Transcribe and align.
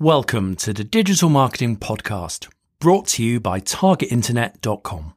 Welcome 0.00 0.56
to 0.56 0.72
the 0.72 0.82
Digital 0.82 1.28
Marketing 1.28 1.76
Podcast, 1.76 2.48
brought 2.78 3.06
to 3.08 3.22
you 3.22 3.38
by 3.38 3.60
TargetInternet.com. 3.60 5.12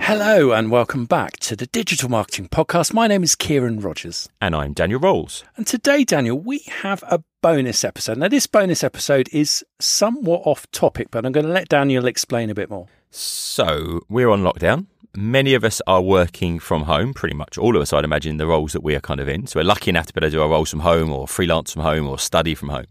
Hello 0.00 0.50
and 0.50 0.72
welcome 0.72 1.04
back 1.04 1.38
to 1.38 1.54
the 1.54 1.68
Digital 1.68 2.08
Marketing 2.08 2.48
Podcast. 2.48 2.92
My 2.92 3.06
name 3.06 3.22
is 3.22 3.36
Ciaran 3.36 3.78
Rogers. 3.78 4.28
And 4.40 4.56
I'm 4.56 4.72
Daniel 4.72 4.98
Rolls. 4.98 5.44
And 5.56 5.64
today, 5.64 6.02
Daniel, 6.02 6.40
we 6.40 6.64
have 6.82 7.04
a 7.06 7.22
bonus 7.40 7.84
episode. 7.84 8.18
Now, 8.18 8.26
this 8.26 8.48
bonus 8.48 8.82
episode 8.82 9.28
is 9.32 9.64
somewhat 9.78 10.42
off 10.44 10.68
topic, 10.72 11.12
but 11.12 11.24
I'm 11.24 11.30
going 11.30 11.46
to 11.46 11.52
let 11.52 11.68
Daniel 11.68 12.06
explain 12.06 12.50
a 12.50 12.54
bit 12.56 12.68
more. 12.68 12.88
So, 13.12 14.00
we're 14.08 14.28
on 14.28 14.42
lockdown. 14.42 14.86
Many 15.16 15.54
of 15.54 15.64
us 15.64 15.80
are 15.86 16.02
working 16.02 16.58
from 16.58 16.84
home, 16.84 17.14
pretty 17.14 17.34
much 17.34 17.58
all 17.58 17.76
of 17.76 17.82
us, 17.82 17.92
I'd 17.92 18.04
imagine, 18.04 18.36
the 18.36 18.46
roles 18.46 18.72
that 18.72 18.82
we 18.82 18.94
are 18.94 19.00
kind 19.00 19.20
of 19.20 19.28
in. 19.28 19.46
So, 19.46 19.58
we're 19.58 19.64
lucky 19.64 19.90
enough 19.90 20.06
to 20.06 20.12
be 20.12 20.18
able 20.18 20.28
to 20.28 20.36
do 20.36 20.42
our 20.42 20.48
roles 20.48 20.70
from 20.70 20.80
home 20.80 21.10
or 21.10 21.26
freelance 21.26 21.72
from 21.72 21.82
home 21.82 22.06
or 22.06 22.18
study 22.18 22.54
from 22.54 22.68
home 22.68 22.86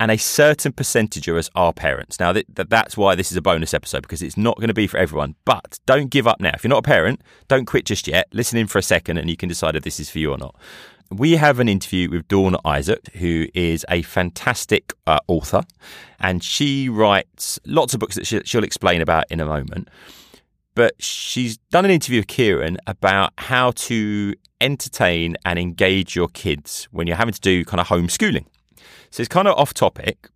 and 0.00 0.10
a 0.10 0.16
certain 0.16 0.72
percentage 0.72 1.26
of 1.28 1.36
us 1.36 1.50
are 1.54 1.72
parents. 1.72 2.20
Now, 2.20 2.32
that, 2.32 2.46
that's 2.70 2.96
why 2.96 3.14
this 3.14 3.32
is 3.32 3.36
a 3.36 3.42
bonus 3.42 3.74
episode 3.74 4.02
because 4.02 4.22
it's 4.22 4.36
not 4.36 4.56
going 4.56 4.68
to 4.68 4.74
be 4.74 4.86
for 4.86 4.96
everyone. 4.96 5.34
But 5.44 5.80
don't 5.86 6.08
give 6.08 6.26
up 6.26 6.40
now. 6.40 6.52
If 6.54 6.62
you're 6.62 6.68
not 6.68 6.78
a 6.78 6.82
parent, 6.82 7.20
don't 7.48 7.64
quit 7.64 7.84
just 7.84 8.06
yet. 8.06 8.28
Listen 8.32 8.58
in 8.58 8.68
for 8.68 8.78
a 8.78 8.82
second 8.82 9.18
and 9.18 9.28
you 9.28 9.36
can 9.36 9.48
decide 9.48 9.74
if 9.74 9.82
this 9.82 9.98
is 9.98 10.08
for 10.08 10.20
you 10.20 10.30
or 10.30 10.38
not. 10.38 10.54
We 11.10 11.32
have 11.36 11.58
an 11.58 11.68
interview 11.68 12.10
with 12.10 12.28
Dawn 12.28 12.54
Isaac, 12.64 13.08
who 13.14 13.46
is 13.54 13.84
a 13.88 14.02
fantastic 14.02 14.92
uh, 15.06 15.20
author, 15.26 15.62
and 16.20 16.44
she 16.44 16.90
writes 16.90 17.58
lots 17.64 17.94
of 17.94 18.00
books 18.00 18.16
that 18.16 18.26
she'll 18.26 18.62
explain 18.62 19.00
about 19.00 19.24
in 19.30 19.40
a 19.40 19.46
moment. 19.46 19.88
But 20.78 20.94
she's 21.02 21.56
done 21.72 21.84
an 21.84 21.90
interview 21.90 22.20
with 22.20 22.28
Ciaran 22.28 22.78
about 22.86 23.32
how 23.36 23.72
to 23.72 24.32
entertain 24.60 25.36
and 25.44 25.58
engage 25.58 26.14
your 26.14 26.28
kids 26.28 26.86
when 26.92 27.08
you're 27.08 27.16
having 27.16 27.34
to 27.34 27.40
do 27.40 27.64
kind 27.64 27.80
of 27.80 27.88
homeschooling. 27.88 28.44
So 29.10 29.20
it's 29.20 29.28
kind 29.28 29.48
of 29.48 29.58
off 29.58 29.74
topic, 29.74 30.28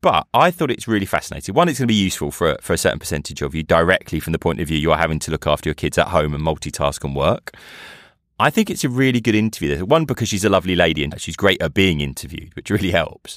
but 0.00 0.26
I 0.32 0.50
thought 0.50 0.70
it's 0.70 0.88
really 0.88 1.04
fascinating. 1.04 1.54
One, 1.54 1.68
it's 1.68 1.78
going 1.78 1.88
to 1.88 1.92
be 1.92 1.94
useful 1.94 2.30
for, 2.30 2.56
for 2.62 2.72
a 2.72 2.78
certain 2.78 3.00
percentage 3.00 3.42
of 3.42 3.54
you 3.54 3.62
directly 3.62 4.18
from 4.18 4.32
the 4.32 4.38
point 4.38 4.60
of 4.60 4.68
view 4.68 4.78
you're 4.78 4.96
having 4.96 5.18
to 5.18 5.30
look 5.30 5.46
after 5.46 5.68
your 5.68 5.74
kids 5.74 5.98
at 5.98 6.08
home 6.08 6.32
and 6.32 6.42
multitask 6.42 7.04
and 7.04 7.14
work. 7.14 7.54
I 8.40 8.48
think 8.48 8.70
it's 8.70 8.84
a 8.84 8.88
really 8.88 9.20
good 9.20 9.34
interview. 9.34 9.84
One, 9.84 10.06
because 10.06 10.30
she's 10.30 10.46
a 10.46 10.48
lovely 10.48 10.74
lady 10.74 11.04
and 11.04 11.20
she's 11.20 11.36
great 11.36 11.60
at 11.60 11.74
being 11.74 12.00
interviewed, 12.00 12.56
which 12.56 12.70
really 12.70 12.92
helps. 12.92 13.36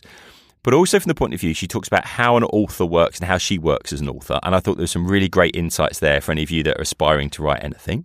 But 0.66 0.73
also 0.73 0.99
from 0.99 1.09
the 1.09 1.16
point 1.16 1.35
of 1.35 1.39
view, 1.39 1.53
she 1.53 1.67
talks 1.67 1.88
about 1.88 2.05
how 2.05 2.38
an 2.38 2.44
author 2.45 2.88
works 2.88 3.19
and 3.19 3.27
how 3.27 3.38
she 3.38 3.59
works 3.59 3.94
as 3.94 4.02
an 4.02 4.09
author. 4.09 4.39
And 4.41 4.55
I 4.55 4.59
thought 4.59 4.77
there 4.77 4.83
were 4.83 4.88
some 4.88 5.07
really 5.07 5.30
great 5.30 5.55
insights 5.55 5.99
there 5.99 6.19
for 6.19 6.31
any 6.31 6.41
of 6.41 6.49
you 6.49 6.63
that 6.63 6.80
are 6.80 6.81
aspiring 6.81 7.30
to 7.31 7.44
write 7.44 7.63
anything. 7.63 8.03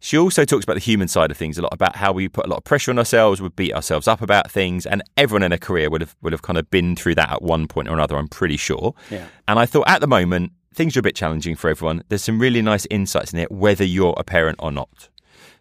She 0.00 0.16
also 0.16 0.46
talks 0.46 0.64
about 0.64 0.74
the 0.74 0.80
human 0.80 1.08
side 1.08 1.30
of 1.30 1.36
things 1.36 1.58
a 1.58 1.62
lot, 1.62 1.74
about 1.74 1.96
how 1.96 2.12
we 2.12 2.26
put 2.26 2.46
a 2.46 2.48
lot 2.48 2.56
of 2.56 2.64
pressure 2.64 2.90
on 2.90 2.98
ourselves, 2.98 3.42
we 3.42 3.50
beat 3.50 3.74
ourselves 3.74 4.08
up 4.08 4.22
about 4.22 4.50
things, 4.50 4.86
and 4.86 5.02
everyone 5.18 5.42
in 5.42 5.52
a 5.52 5.58
career 5.58 5.90
would 5.90 6.00
have 6.00 6.16
would 6.22 6.32
have 6.32 6.40
kind 6.40 6.58
of 6.58 6.70
been 6.70 6.96
through 6.96 7.16
that 7.16 7.30
at 7.30 7.42
one 7.42 7.68
point 7.68 7.88
or 7.88 7.92
another. 7.92 8.16
I'm 8.16 8.28
pretty 8.28 8.56
sure. 8.56 8.94
Yeah. 9.10 9.26
And 9.46 9.58
I 9.58 9.66
thought 9.66 9.86
at 9.86 10.00
the 10.00 10.06
moment 10.06 10.52
things 10.72 10.96
are 10.96 11.00
a 11.00 11.02
bit 11.02 11.14
challenging 11.14 11.54
for 11.54 11.68
everyone. 11.68 12.02
There's 12.08 12.24
some 12.24 12.38
really 12.38 12.62
nice 12.62 12.86
insights 12.90 13.34
in 13.34 13.38
it, 13.38 13.52
whether 13.52 13.84
you're 13.84 14.14
a 14.16 14.24
parent 14.24 14.58
or 14.58 14.72
not. 14.72 15.10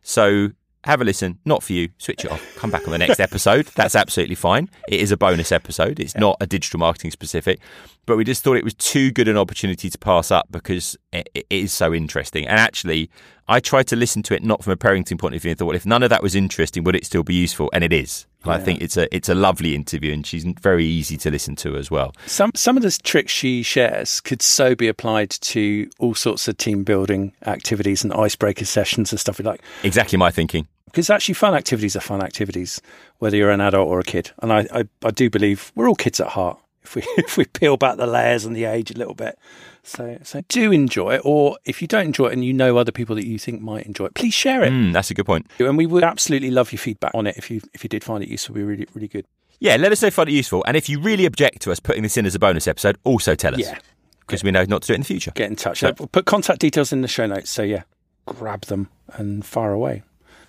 So 0.01 0.51
have 0.83 1.01
a 1.01 1.03
listen. 1.03 1.39
Not 1.45 1.63
for 1.63 1.73
you. 1.73 1.89
Switch 1.97 2.25
it 2.25 2.31
off. 2.31 2.55
Come 2.55 2.69
back 2.69 2.85
on 2.85 2.91
the 2.91 2.97
next 2.97 3.19
episode. 3.21 3.67
That's 3.75 3.95
absolutely 3.95 4.35
fine. 4.35 4.69
It 4.87 4.99
is 4.99 5.11
a 5.11 5.17
bonus 5.17 5.51
episode. 5.51 5.99
It's 5.99 6.15
not 6.15 6.37
a 6.41 6.47
digital 6.47 6.79
marketing 6.79 7.11
specific, 7.11 7.59
but 8.05 8.17
we 8.17 8.23
just 8.23 8.43
thought 8.43 8.57
it 8.57 8.63
was 8.63 8.73
too 8.73 9.11
good 9.11 9.27
an 9.27 9.37
opportunity 9.37 9.89
to 9.89 9.97
pass 9.97 10.31
up 10.31 10.47
because 10.51 10.97
it, 11.11 11.29
it 11.33 11.45
is 11.49 11.71
so 11.71 11.93
interesting. 11.93 12.45
And 12.47 12.59
actually, 12.59 13.09
I 13.47 13.59
tried 13.59 13.87
to 13.87 13.95
listen 13.95 14.23
to 14.23 14.35
it 14.35 14.43
not 14.43 14.63
from 14.63 14.73
a 14.73 14.77
parenting 14.77 15.17
point 15.19 15.35
of 15.35 15.41
view 15.41 15.51
and 15.51 15.57
thought, 15.59 15.67
well, 15.67 15.75
if 15.75 15.85
none 15.85 16.03
of 16.03 16.09
that 16.09 16.21
was 16.21 16.35
interesting, 16.35 16.83
would 16.83 16.95
it 16.95 17.05
still 17.05 17.23
be 17.23 17.35
useful? 17.35 17.69
And 17.73 17.83
it 17.83 17.93
is. 17.93 18.25
Yeah. 18.45 18.53
I 18.53 18.59
think 18.59 18.81
it's 18.81 18.97
a 18.97 19.13
it's 19.15 19.29
a 19.29 19.35
lovely 19.35 19.73
interview, 19.73 20.11
and 20.11 20.27
she's 20.27 20.43
very 20.43 20.83
easy 20.83 21.15
to 21.15 21.31
listen 21.31 21.55
to 21.57 21.77
as 21.77 21.89
well. 21.89 22.13
Some 22.25 22.51
some 22.55 22.75
of 22.75 22.83
the 22.83 22.91
tricks 22.91 23.31
she 23.31 23.63
shares 23.63 24.19
could 24.19 24.41
so 24.41 24.75
be 24.75 24.89
applied 24.89 25.29
to 25.29 25.89
all 25.97 26.13
sorts 26.13 26.49
of 26.49 26.57
team 26.57 26.83
building 26.83 27.31
activities 27.45 28.03
and 28.03 28.13
icebreaker 28.13 28.65
sessions 28.65 29.13
and 29.13 29.19
stuff 29.19 29.39
like. 29.39 29.61
Exactly 29.83 30.17
my 30.17 30.29
thinking 30.29 30.67
because 30.93 31.09
actually 31.09 31.33
fun 31.33 31.55
activities 31.55 31.95
are 31.95 32.01
fun 32.01 32.21
activities, 32.21 32.79
whether 33.17 33.35
you're 33.35 33.49
an 33.49 33.61
adult 33.61 33.89
or 33.89 33.99
a 33.99 34.03
kid. 34.03 34.31
And 34.43 34.53
I, 34.53 34.67
I, 34.71 34.83
I, 35.03 35.09
do 35.09 35.27
believe 35.27 35.71
we're 35.73 35.89
all 35.89 35.95
kids 35.95 36.19
at 36.19 36.27
heart 36.27 36.59
if 36.83 36.95
we 36.95 37.01
if 37.17 37.35
we 37.35 37.45
peel 37.45 37.77
back 37.77 37.97
the 37.97 38.05
layers 38.05 38.45
and 38.45 38.55
the 38.55 38.65
age 38.65 38.91
a 38.91 38.97
little 38.97 39.15
bit. 39.15 39.39
So 39.81 40.19
so 40.21 40.41
do 40.47 40.71
enjoy 40.71 41.15
it, 41.15 41.21
or 41.25 41.57
if 41.65 41.81
you 41.81 41.87
don't 41.87 42.05
enjoy 42.05 42.27
it 42.27 42.33
and 42.33 42.45
you 42.45 42.53
know 42.53 42.77
other 42.77 42.91
people 42.91 43.15
that 43.15 43.25
you 43.25 43.39
think 43.39 43.59
might 43.59 43.87
enjoy 43.87 44.05
it, 44.05 44.13
please 44.13 44.35
share 44.35 44.63
it. 44.63 44.71
Mm, 44.71 44.93
that's 44.93 45.09
a 45.09 45.15
good 45.15 45.25
point. 45.25 45.47
And 45.57 45.77
we 45.77 45.87
would 45.87 46.03
absolutely 46.03 46.51
love 46.51 46.71
your 46.71 46.79
feedback 46.79 47.11
on 47.15 47.25
it 47.25 47.37
if 47.37 47.49
you 47.49 47.59
if 47.73 47.83
you 47.83 47.89
did 47.89 48.03
find 48.03 48.23
it 48.23 48.29
useful. 48.29 48.55
It'd 48.55 48.67
be 48.67 48.71
really 48.71 48.87
really 48.93 49.07
good. 49.07 49.25
Yeah, 49.59 49.77
let 49.77 49.91
us 49.91 50.01
know 50.01 50.07
if 50.07 50.13
you 50.13 50.15
find 50.15 50.29
it 50.29 50.33
useful, 50.33 50.63
and 50.67 50.77
if 50.77 50.89
you 50.89 50.99
really 50.99 51.25
object 51.25 51.63
to 51.63 51.71
us 51.71 51.79
putting 51.79 52.03
this 52.03 52.17
in 52.17 52.25
as 52.27 52.35
a 52.35 52.39
bonus 52.39 52.67
episode, 52.67 52.97
also 53.03 53.33
tell 53.33 53.55
us. 53.55 53.61
Yeah, 53.61 53.79
because 54.21 54.43
we 54.43 54.51
know 54.51 54.63
not 54.65 54.83
to 54.83 54.87
do 54.87 54.93
it 54.93 54.95
in 54.95 55.01
the 55.01 55.05
future. 55.05 55.31
Get 55.33 55.49
in 55.49 55.55
touch. 55.55 55.79
So, 55.79 55.93
we'll 55.97 56.07
put 56.07 56.25
contact 56.25 56.59
details 56.59 56.93
in 56.93 57.01
the 57.01 57.07
show 57.07 57.25
notes. 57.25 57.49
So 57.49 57.63
yeah, 57.63 57.83
grab 58.25 58.61
them 58.65 58.89
and 59.13 59.43
fire 59.43 59.71
away. 59.71 60.03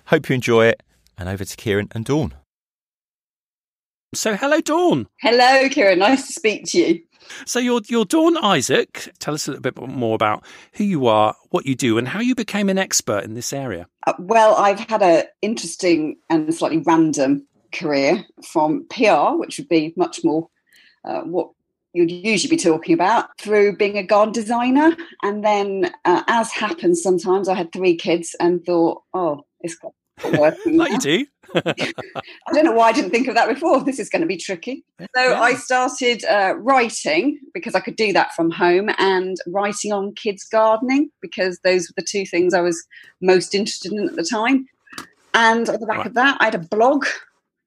Hope 0.07 0.29
you 0.29 0.35
enjoy 0.35 0.67
it. 0.67 0.83
And 1.17 1.29
over 1.29 1.45
to 1.45 1.57
Ciaran 1.57 1.87
and 1.93 2.03
Dawn. 2.05 2.33
So, 4.13 4.35
hello, 4.35 4.61
Dawn. 4.61 5.07
Hello, 5.21 5.67
Ciaran. 5.69 5.99
Nice 5.99 6.27
to 6.27 6.33
speak 6.33 6.65
to 6.67 6.79
you. 6.79 7.01
So, 7.45 7.59
you're, 7.59 7.81
you're 7.87 8.05
Dawn 8.05 8.37
Isaac. 8.37 9.09
Tell 9.19 9.33
us 9.33 9.47
a 9.47 9.51
little 9.51 9.61
bit 9.61 9.77
more 9.77 10.15
about 10.15 10.45
who 10.73 10.83
you 10.83 11.07
are, 11.07 11.35
what 11.49 11.65
you 11.65 11.75
do, 11.75 11.97
and 11.97 12.07
how 12.07 12.19
you 12.19 12.35
became 12.35 12.69
an 12.69 12.77
expert 12.77 13.23
in 13.23 13.33
this 13.33 13.51
area. 13.51 13.87
Uh, 14.05 14.13
well, 14.19 14.55
I've 14.55 14.79
had 14.79 15.01
an 15.01 15.23
interesting 15.41 16.17
and 16.29 16.53
slightly 16.53 16.83
random 16.85 17.47
career 17.73 18.25
from 18.45 18.85
PR, 18.89 19.35
which 19.35 19.57
would 19.57 19.69
be 19.69 19.93
much 19.97 20.23
more 20.23 20.49
uh, 21.03 21.21
what 21.21 21.49
you'd 21.95 22.11
usually 22.11 22.55
be 22.55 22.61
talking 22.61 22.93
about, 22.93 23.29
through 23.39 23.77
being 23.77 23.97
a 23.97 24.03
garden 24.03 24.33
designer. 24.33 24.95
And 25.23 25.43
then, 25.43 25.91
uh, 26.03 26.23
as 26.27 26.51
happens 26.51 27.01
sometimes, 27.01 27.47
I 27.47 27.55
had 27.55 27.71
three 27.71 27.95
kids 27.95 28.35
and 28.39 28.63
thought, 28.65 29.01
oh, 29.13 29.45
it's 29.61 29.75
got 29.75 29.93
working. 30.37 30.77
like 30.77 30.91
you 30.91 30.99
do. 30.99 31.25
I 31.55 32.51
don't 32.51 32.65
know 32.65 32.73
why 32.73 32.89
I 32.89 32.91
didn't 32.91 33.11
think 33.11 33.27
of 33.27 33.35
that 33.35 33.47
before. 33.47 33.81
This 33.81 33.99
is 33.99 34.09
going 34.09 34.21
to 34.21 34.27
be 34.27 34.35
tricky. 34.37 34.83
So 34.99 35.05
yeah. 35.15 35.39
I 35.39 35.53
started 35.53 36.25
uh, 36.25 36.55
writing 36.57 37.39
because 37.53 37.75
I 37.75 37.79
could 37.79 37.95
do 37.95 38.11
that 38.11 38.33
from 38.33 38.51
home 38.51 38.89
and 38.97 39.37
writing 39.47 39.93
on 39.93 40.15
kids 40.15 40.43
gardening 40.51 41.09
because 41.21 41.59
those 41.63 41.83
were 41.83 42.01
the 42.01 42.07
two 42.07 42.25
things 42.25 42.53
I 42.53 42.61
was 42.61 42.85
most 43.21 43.55
interested 43.55 43.93
in 43.93 44.09
at 44.09 44.15
the 44.15 44.23
time. 44.23 44.65
And 45.33 45.69
on 45.69 45.79
the 45.79 45.85
back 45.85 45.97
right. 45.99 46.07
of 46.07 46.13
that, 46.15 46.37
I 46.41 46.45
had 46.45 46.55
a 46.55 46.59
blog, 46.59 47.05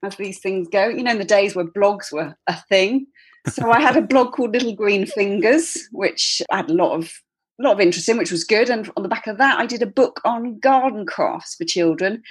as 0.03 0.17
these 0.17 0.41
things 0.41 0.69
go. 0.69 0.89
You 0.89 1.03
know, 1.03 1.13
in 1.13 1.19
the 1.19 1.25
days 1.25 1.55
where 1.55 1.65
blogs 1.65 2.13
were 2.13 2.35
a 2.47 2.57
thing. 2.69 3.07
So 3.53 3.71
I 3.71 3.81
had 3.81 3.97
a 3.97 4.03
blog 4.03 4.33
called 4.33 4.53
Little 4.53 4.75
Green 4.75 5.07
Fingers, 5.07 5.89
which 5.93 6.43
I 6.51 6.59
had 6.59 6.71
a 6.71 6.75
lot 6.75 6.97
of 6.97 7.13
a 7.61 7.65
lot 7.65 7.73
of 7.73 7.81
interest 7.81 8.09
in, 8.09 8.19
which 8.19 8.31
was 8.31 8.45
good. 8.45 8.71
And 8.71 8.91
on 8.97 9.03
the 9.03 9.09
back 9.09 9.27
of 9.27 9.39
that, 9.39 9.59
I 9.59 9.67
did 9.67 9.83
a 9.83 9.87
book 9.87 10.21
on 10.25 10.59
garden 10.61 11.07
crafts 11.07 11.57
for 11.57 11.65
children. 11.65 12.23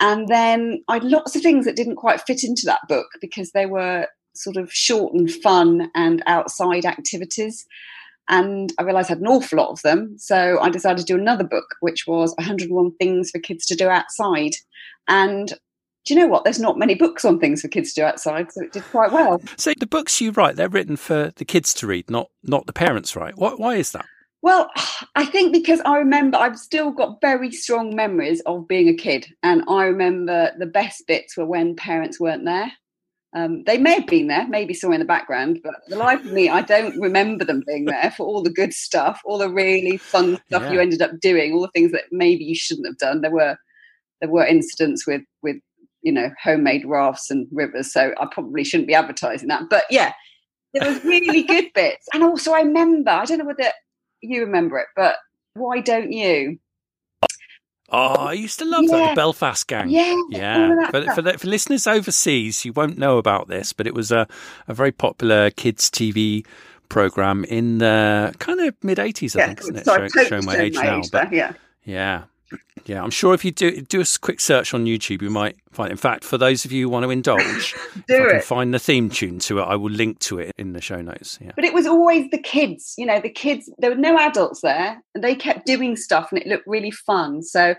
And 0.00 0.28
then 0.28 0.82
I 0.88 0.94
had 0.94 1.04
lots 1.04 1.34
of 1.34 1.42
things 1.42 1.64
that 1.64 1.76
didn't 1.76 1.96
quite 1.96 2.20
fit 2.20 2.44
into 2.44 2.62
that 2.66 2.86
book 2.88 3.08
because 3.20 3.50
they 3.50 3.66
were 3.66 4.06
sort 4.34 4.56
of 4.56 4.72
short 4.72 5.12
and 5.14 5.30
fun 5.30 5.90
and 5.94 6.22
outside 6.26 6.84
activities. 6.84 7.66
And 8.28 8.72
I 8.78 8.82
realized 8.82 9.10
I 9.10 9.14
had 9.14 9.20
an 9.20 9.26
awful 9.26 9.58
lot 9.58 9.70
of 9.70 9.82
them. 9.82 10.14
So 10.18 10.60
I 10.60 10.68
decided 10.70 10.98
to 10.98 11.12
do 11.12 11.18
another 11.18 11.44
book, 11.44 11.76
which 11.80 12.06
was 12.06 12.34
101 12.36 12.92
Things 13.00 13.30
for 13.30 13.40
Kids 13.40 13.66
to 13.66 13.74
Do 13.74 13.88
Outside. 13.88 14.52
And 15.08 15.54
do 16.08 16.14
you 16.14 16.20
know 16.20 16.26
what? 16.26 16.44
There's 16.44 16.58
not 16.58 16.78
many 16.78 16.94
books 16.94 17.22
on 17.26 17.38
things 17.38 17.60
for 17.60 17.68
kids 17.68 17.92
to 17.92 18.00
do 18.00 18.06
outside, 18.06 18.50
so 18.50 18.62
it 18.62 18.72
did 18.72 18.82
quite 18.84 19.12
well. 19.12 19.42
So 19.58 19.74
the 19.78 19.86
books 19.86 20.22
you 20.22 20.30
write, 20.30 20.56
they're 20.56 20.70
written 20.70 20.96
for 20.96 21.32
the 21.36 21.44
kids 21.44 21.74
to 21.74 21.86
read, 21.86 22.10
not 22.10 22.30
not 22.42 22.66
the 22.66 22.72
parents, 22.72 23.14
right? 23.14 23.36
Why, 23.36 23.50
why 23.50 23.74
is 23.76 23.92
that? 23.92 24.06
Well, 24.40 24.70
I 25.14 25.26
think 25.26 25.52
because 25.52 25.80
I 25.84 25.98
remember 25.98 26.38
I've 26.38 26.58
still 26.58 26.92
got 26.92 27.20
very 27.20 27.50
strong 27.50 27.94
memories 27.94 28.40
of 28.46 28.66
being 28.66 28.88
a 28.88 28.94
kid, 28.94 29.26
and 29.42 29.64
I 29.68 29.84
remember 29.84 30.50
the 30.58 30.64
best 30.64 31.06
bits 31.06 31.36
were 31.36 31.44
when 31.44 31.76
parents 31.76 32.18
weren't 32.18 32.46
there. 32.46 32.72
Um, 33.36 33.62
they 33.64 33.76
may 33.76 33.92
have 33.92 34.06
been 34.06 34.28
there, 34.28 34.48
maybe 34.48 34.72
somewhere 34.72 34.94
in 34.94 35.00
the 35.00 35.06
background, 35.06 35.60
but 35.62 35.74
the 35.88 35.96
life 35.96 36.24
of 36.24 36.32
me, 36.32 36.48
I 36.48 36.62
don't 36.62 36.98
remember 36.98 37.44
them 37.44 37.62
being 37.66 37.84
there 37.84 38.10
for 38.16 38.26
all 38.26 38.42
the 38.42 38.48
good 38.48 38.72
stuff, 38.72 39.20
all 39.26 39.36
the 39.36 39.50
really 39.50 39.98
fun 39.98 40.40
stuff 40.46 40.62
yeah. 40.62 40.72
you 40.72 40.80
ended 40.80 41.02
up 41.02 41.20
doing, 41.20 41.52
all 41.52 41.60
the 41.60 41.70
things 41.74 41.92
that 41.92 42.04
maybe 42.10 42.44
you 42.44 42.54
shouldn't 42.54 42.86
have 42.86 42.96
done. 42.96 43.20
There 43.20 43.30
were 43.30 43.58
there 44.22 44.30
were 44.30 44.46
incidents 44.46 45.06
with 45.06 45.22
with 45.42 45.56
you 46.02 46.12
know 46.12 46.30
homemade 46.42 46.84
rafts 46.86 47.30
and 47.30 47.46
rivers, 47.52 47.92
so 47.92 48.12
I 48.20 48.26
probably 48.30 48.64
shouldn't 48.64 48.88
be 48.88 48.94
advertising 48.94 49.48
that. 49.48 49.68
But 49.68 49.84
yeah, 49.90 50.12
there 50.74 50.88
was 50.88 51.04
really 51.04 51.42
good 51.42 51.70
bits, 51.74 52.06
and 52.12 52.22
also 52.22 52.52
I 52.52 52.60
remember 52.60 53.10
I 53.10 53.24
don't 53.24 53.38
know 53.38 53.44
whether 53.44 53.70
you 54.20 54.40
remember 54.40 54.78
it, 54.78 54.86
but 54.96 55.16
why 55.54 55.80
don't 55.80 56.12
you? 56.12 56.58
Oh, 57.90 58.26
I 58.26 58.32
used 58.34 58.58
to 58.58 58.66
love 58.66 58.84
yeah. 58.84 58.98
that 58.98 59.08
the 59.10 59.14
Belfast 59.16 59.66
Gang. 59.66 59.88
Yeah, 59.88 60.14
yeah. 60.28 60.90
For, 60.90 61.14
for, 61.14 61.22
the, 61.22 61.38
for, 61.38 61.46
listeners 61.46 61.86
overseas, 61.86 62.62
you 62.66 62.74
won't 62.74 62.98
know 62.98 63.16
about 63.16 63.48
this, 63.48 63.72
but 63.72 63.86
it 63.86 63.94
was 63.94 64.12
a, 64.12 64.28
a 64.66 64.74
very 64.74 64.92
popular 64.92 65.50
kids' 65.50 65.88
TV 65.88 66.44
program 66.90 67.44
in 67.44 67.78
the 67.78 68.34
kind 68.38 68.60
of 68.60 68.74
mid 68.82 68.98
'80s, 68.98 69.36
I 69.36 69.38
yeah, 69.38 69.46
think, 69.46 69.60
isn't 69.60 69.76
it? 69.76 69.84
Sorry, 69.86 70.08
Show, 70.10 70.24
showing 70.24 70.44
my 70.44 70.56
age 70.56 70.74
now, 70.74 71.00
but 71.10 71.32
yeah, 71.32 71.52
yeah. 71.84 72.24
Yeah, 72.88 73.02
I'm 73.02 73.10
sure 73.10 73.34
if 73.34 73.44
you 73.44 73.50
do 73.50 73.82
do 73.82 74.00
a 74.00 74.04
quick 74.20 74.40
search 74.40 74.72
on 74.72 74.86
YouTube, 74.86 75.20
you 75.20 75.28
might 75.28 75.56
find. 75.70 75.90
In 75.90 75.98
fact, 75.98 76.24
for 76.24 76.38
those 76.38 76.64
of 76.64 76.72
you 76.72 76.86
who 76.86 76.88
want 76.88 77.04
to 77.04 77.10
indulge, 77.10 77.74
do 78.08 78.14
if 78.14 78.20
I 78.20 78.24
it. 78.24 78.30
can 78.30 78.40
find 78.40 78.74
the 78.74 78.78
theme 78.78 79.10
tune 79.10 79.38
to 79.40 79.58
it, 79.58 79.62
I 79.62 79.76
will 79.76 79.90
link 79.90 80.18
to 80.20 80.38
it 80.38 80.52
in 80.56 80.72
the 80.72 80.80
show 80.80 81.02
notes. 81.02 81.38
Yeah. 81.40 81.52
But 81.54 81.64
it 81.64 81.74
was 81.74 81.86
always 81.86 82.30
the 82.30 82.38
kids, 82.38 82.94
you 82.96 83.04
know, 83.04 83.20
the 83.20 83.28
kids, 83.28 83.70
there 83.78 83.90
were 83.90 83.96
no 83.96 84.18
adults 84.18 84.62
there 84.62 85.02
and 85.14 85.22
they 85.22 85.34
kept 85.34 85.66
doing 85.66 85.96
stuff 85.96 86.32
and 86.32 86.40
it 86.40 86.46
looked 86.46 86.66
really 86.66 86.90
fun. 86.90 87.42
So 87.42 87.74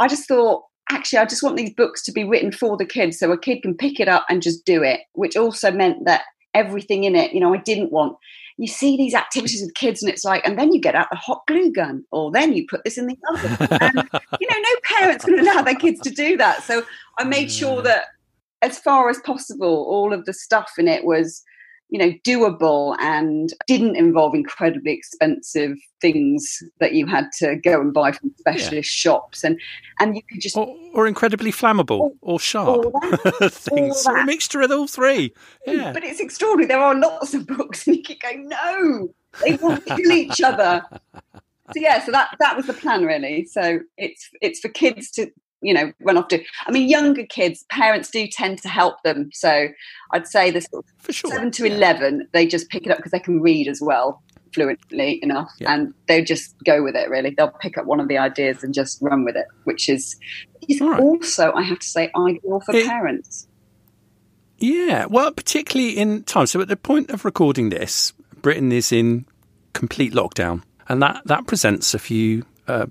I 0.00 0.08
just 0.08 0.26
thought, 0.26 0.64
actually, 0.90 1.20
I 1.20 1.26
just 1.26 1.44
want 1.44 1.56
these 1.56 1.72
books 1.72 2.02
to 2.04 2.12
be 2.12 2.24
written 2.24 2.50
for 2.50 2.76
the 2.76 2.86
kids 2.86 3.20
so 3.20 3.30
a 3.30 3.38
kid 3.38 3.62
can 3.62 3.76
pick 3.76 4.00
it 4.00 4.08
up 4.08 4.26
and 4.28 4.42
just 4.42 4.64
do 4.64 4.82
it, 4.82 5.00
which 5.12 5.36
also 5.36 5.70
meant 5.70 6.06
that 6.06 6.22
everything 6.54 7.04
in 7.04 7.14
it, 7.14 7.32
you 7.32 7.38
know, 7.38 7.54
I 7.54 7.58
didn't 7.58 7.92
want. 7.92 8.16
You 8.60 8.68
see 8.68 8.98
these 8.98 9.14
activities 9.14 9.62
with 9.62 9.72
kids, 9.74 10.02
and 10.02 10.12
it's 10.12 10.22
like, 10.22 10.46
and 10.46 10.58
then 10.58 10.72
you 10.72 10.80
get 10.80 10.94
out 10.94 11.08
the 11.10 11.16
hot 11.16 11.40
glue 11.46 11.72
gun, 11.72 12.04
or 12.12 12.30
then 12.30 12.52
you 12.52 12.66
put 12.68 12.84
this 12.84 12.98
in 12.98 13.06
the 13.06 13.16
oven. 13.32 13.56
And, 13.80 14.08
you 14.38 14.48
know, 14.50 14.58
no 14.58 14.76
parents 14.84 15.24
to 15.24 15.34
allow 15.34 15.62
their 15.62 15.74
kids 15.74 15.98
to 16.02 16.10
do 16.10 16.36
that. 16.36 16.62
So 16.62 16.82
I 17.18 17.24
made 17.24 17.50
sure 17.50 17.80
that, 17.80 18.04
as 18.60 18.78
far 18.78 19.08
as 19.08 19.18
possible, 19.24 19.86
all 19.88 20.12
of 20.12 20.26
the 20.26 20.34
stuff 20.34 20.72
in 20.76 20.88
it 20.88 21.04
was 21.04 21.42
you 21.90 21.98
know 21.98 22.12
doable 22.24 22.96
and 23.00 23.52
didn't 23.66 23.96
involve 23.96 24.34
incredibly 24.34 24.92
expensive 24.92 25.76
things 26.00 26.62
that 26.78 26.94
you 26.94 27.06
had 27.06 27.30
to 27.32 27.56
go 27.56 27.80
and 27.80 27.92
buy 27.92 28.12
from 28.12 28.30
specialist 28.38 28.72
yeah. 29.04 29.12
shops 29.12 29.44
and 29.44 29.60
and 29.98 30.16
you 30.16 30.22
could 30.22 30.40
just 30.40 30.56
or, 30.56 30.74
or 30.94 31.06
incredibly 31.06 31.50
flammable 31.50 32.00
or, 32.00 32.12
or 32.22 32.40
sharp. 32.40 32.82
that, 32.82 33.50
things. 33.52 34.06
or 34.06 34.18
a 34.18 34.24
mixture 34.24 34.62
of 34.62 34.70
all 34.70 34.86
three. 34.86 35.34
Yeah. 35.66 35.92
but 35.92 36.04
it's 36.04 36.20
extraordinary. 36.20 36.68
There 36.68 36.80
are 36.80 36.94
lots 36.94 37.34
of 37.34 37.46
books 37.46 37.86
and 37.86 37.96
you 37.96 38.02
keep 38.02 38.22
going 38.22 38.48
no 38.48 39.08
they 39.44 39.56
will 39.56 39.76
kill 39.78 40.12
each 40.12 40.40
other. 40.40 40.82
So 41.72 41.78
yeah 41.78 42.04
so 42.04 42.10
that 42.10 42.34
that 42.40 42.56
was 42.56 42.66
the 42.66 42.72
plan 42.72 43.04
really. 43.04 43.44
So 43.44 43.78
it's 43.96 44.28
it's 44.42 44.58
for 44.58 44.70
kids 44.70 45.08
to 45.12 45.30
you 45.62 45.74
know 45.74 45.92
run 46.00 46.16
off 46.16 46.28
to 46.28 46.42
i 46.66 46.70
mean 46.70 46.88
younger 46.88 47.24
kids 47.24 47.64
parents 47.68 48.10
do 48.10 48.26
tend 48.26 48.60
to 48.62 48.68
help 48.68 49.02
them. 49.02 49.30
So 49.32 49.68
i'd 50.12 50.26
say 50.26 50.50
the 50.50 50.60
sort 50.60 50.84
of 51.08 51.14
sure. 51.14 51.30
7 51.30 51.50
to 51.52 51.64
11 51.64 52.28
they 52.32 52.46
just 52.46 52.68
pick 52.70 52.86
it 52.86 52.90
up 52.90 52.98
because 52.98 53.12
they 53.12 53.20
can 53.20 53.40
read 53.40 53.68
as 53.68 53.80
well 53.80 54.22
fluently 54.52 55.20
enough 55.22 55.50
yeah. 55.58 55.72
and 55.72 55.94
they 56.08 56.22
just 56.22 56.56
go 56.64 56.82
with 56.82 56.96
it 56.96 57.08
really. 57.08 57.30
They'll 57.30 57.52
pick 57.52 57.78
up 57.78 57.86
one 57.86 58.00
of 58.00 58.08
the 58.08 58.18
ideas 58.18 58.64
and 58.64 58.74
just 58.74 59.00
run 59.00 59.24
with 59.24 59.36
it 59.36 59.46
which 59.64 59.88
is, 59.88 60.16
is 60.68 60.80
right. 60.80 61.00
also 61.00 61.52
i 61.52 61.62
have 61.62 61.78
to 61.78 61.86
say 61.86 62.10
ideal 62.16 62.60
for 62.60 62.74
it, 62.74 62.86
parents. 62.86 63.46
Yeah 64.58 65.06
well 65.06 65.30
particularly 65.30 65.96
in 65.96 66.24
time. 66.24 66.46
So 66.46 66.60
at 66.60 66.68
the 66.68 66.76
point 66.76 67.10
of 67.10 67.24
recording 67.24 67.70
this 67.70 68.12
britain 68.42 68.72
is 68.72 68.90
in 68.92 69.26
complete 69.72 70.12
lockdown 70.12 70.62
and 70.88 71.00
that 71.02 71.22
that 71.26 71.46
presents 71.46 71.94
a 71.94 71.98
few 71.98 72.44
uh, 72.66 72.86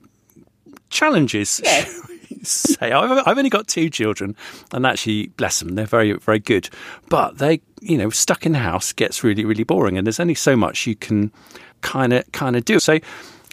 challenges. 0.90 1.62
Yes 1.64 2.02
say 2.44 2.92
I've, 2.92 3.28
I've 3.28 3.38
only 3.38 3.50
got 3.50 3.68
two 3.68 3.90
children, 3.90 4.36
and 4.72 4.86
actually, 4.86 5.28
bless 5.28 5.60
them, 5.60 5.76
they're 5.76 5.86
very, 5.86 6.14
very 6.14 6.40
good. 6.40 6.70
But 7.10 7.38
they, 7.38 7.62
you 7.82 7.98
know, 7.98 8.10
stuck 8.10 8.46
in 8.46 8.54
the 8.54 8.60
house 8.60 8.94
gets 8.94 9.24
really, 9.24 9.46
really 9.46 9.64
boring, 9.64 9.98
and 9.98 10.06
there's 10.06 10.20
only 10.20 10.36
so 10.36 10.56
much 10.56 10.88
you 10.88 10.96
can 10.96 11.32
kind 11.82 12.14
of, 12.14 12.32
kind 12.32 12.56
of 12.56 12.66
do. 12.66 12.80
So, 12.80 13.00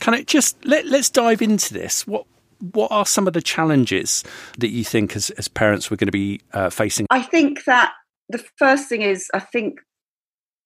kind 0.00 0.18
of 0.18 0.26
just 0.26 0.62
let 0.64 0.86
let's 0.86 1.10
dive 1.10 1.42
into 1.42 1.74
this. 1.74 2.06
What 2.06 2.26
what 2.72 2.90
are 2.90 3.06
some 3.06 3.26
of 3.26 3.32
the 3.32 3.42
challenges 3.42 4.24
that 4.58 4.68
you 4.68 4.84
think 4.84 5.16
as 5.16 5.30
as 5.30 5.48
parents 5.48 5.90
we're 5.90 5.96
going 5.96 6.08
to 6.08 6.12
be 6.12 6.40
uh, 6.52 6.70
facing? 6.70 7.06
I 7.10 7.22
think 7.22 7.64
that 7.64 7.92
the 8.28 8.44
first 8.56 8.88
thing 8.88 9.02
is, 9.02 9.30
I 9.34 9.40
think 9.40 9.80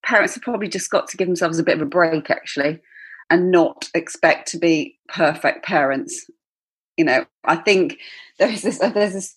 parents 0.04 0.34
have 0.34 0.42
probably 0.42 0.68
just 0.68 0.90
got 0.90 1.08
to 1.08 1.16
give 1.16 1.28
themselves 1.28 1.58
a 1.58 1.62
bit 1.62 1.76
of 1.76 1.82
a 1.82 1.86
break, 1.86 2.30
actually, 2.30 2.80
and 3.28 3.50
not 3.50 3.88
expect 3.94 4.48
to 4.48 4.58
be 4.58 4.98
perfect 5.08 5.64
parents 5.64 6.26
you 7.00 7.04
know 7.04 7.24
i 7.44 7.56
think 7.56 7.98
there's 8.38 8.60
this 8.60 8.78
there's 8.94 9.14
this 9.14 9.34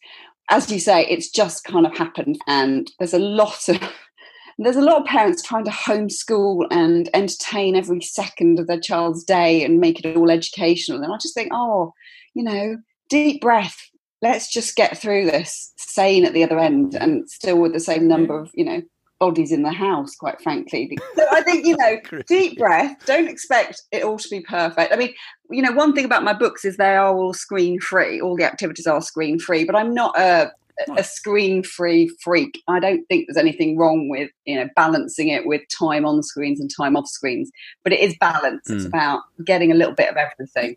as 0.50 0.70
you 0.70 0.80
say 0.80 1.06
it's 1.06 1.30
just 1.30 1.64
kind 1.64 1.86
of 1.86 1.98
happened 1.98 2.38
and 2.46 2.92
there's 3.00 3.14
a 3.14 3.20
lot 3.20 3.70
of 3.70 3.80
there's 4.60 4.76
a 4.76 4.82
lot 4.82 5.02
of 5.02 5.08
parents 5.08 5.42
trying 5.42 5.64
to 5.64 5.72
homeschool 5.72 6.68
and 6.70 7.10
entertain 7.14 7.76
every 7.76 8.02
second 8.02 8.60
of 8.60 8.68
their 8.68 8.80
child's 8.80 9.24
day 9.24 9.64
and 9.64 9.80
make 9.80 10.04
it 10.04 10.18
all 10.18 10.30
educational 10.30 11.02
and 11.02 11.14
i 11.14 11.18
just 11.18 11.34
think 11.34 11.50
oh 11.54 11.94
you 12.34 12.44
know 12.44 12.76
deep 13.10 13.42
breath 13.42 13.90
let's 14.22 14.52
just 14.52 14.76
get 14.76 14.98
through 14.98 15.26
this 15.26 15.72
sane 15.78 16.26
at 16.26 16.34
the 16.34 16.44
other 16.44 16.60
end 16.60 16.96
and 16.96 17.30
still 17.30 17.58
with 17.58 17.72
the 17.72 17.80
same 17.80 18.08
number 18.10 18.38
of 18.38 18.52
you 18.54 18.66
know 18.66 18.82
bodies 19.24 19.54
in 19.54 19.64
the 19.64 19.72
house, 19.72 20.16
quite 20.16 20.42
frankly. 20.42 20.98
So 21.16 21.26
I 21.32 21.42
think, 21.44 21.66
you 21.66 21.78
know, 21.80 21.98
deep 22.28 22.58
breath, 22.58 22.98
don't 23.06 23.30
expect 23.30 23.82
it 23.94 24.04
all 24.04 24.18
to 24.18 24.30
be 24.30 24.42
perfect. 24.42 24.92
I 24.92 24.98
mean, 24.98 25.14
you 25.50 25.62
know, 25.62 25.72
one 25.72 25.94
thing 25.94 26.04
about 26.04 26.24
my 26.24 26.34
books 26.34 26.66
is 26.66 26.76
they 26.76 26.96
are 26.96 27.16
all 27.16 27.34
screen 27.34 27.80
free. 27.80 28.20
All 28.20 28.36
the 28.36 28.44
activities 28.44 28.86
are 28.86 29.02
screen 29.02 29.40
free, 29.40 29.64
but 29.64 29.78
I'm 29.78 29.94
not 29.94 30.20
a 30.20 30.52
a 30.98 31.04
screen 31.04 31.62
free 31.64 32.10
freak. 32.20 32.62
I 32.68 32.80
don't 32.80 33.06
think 33.06 33.28
there's 33.28 33.38
anything 33.38 33.78
wrong 33.78 34.10
with, 34.10 34.32
you 34.46 34.56
know, 34.56 34.68
balancing 34.76 35.30
it 35.30 35.46
with 35.46 35.62
time 35.70 36.04
on 36.04 36.24
screens 36.24 36.60
and 36.60 36.70
time 36.76 36.98
off 36.98 37.08
screens, 37.08 37.52
but 37.84 37.94
it 37.94 38.00
is 38.00 38.18
balance. 38.20 38.68
Mm. 38.68 38.76
It's 38.76 38.86
about 38.86 39.22
getting 39.46 39.72
a 39.72 39.76
little 39.76 39.94
bit 39.94 40.10
of 40.10 40.18
everything. 40.18 40.76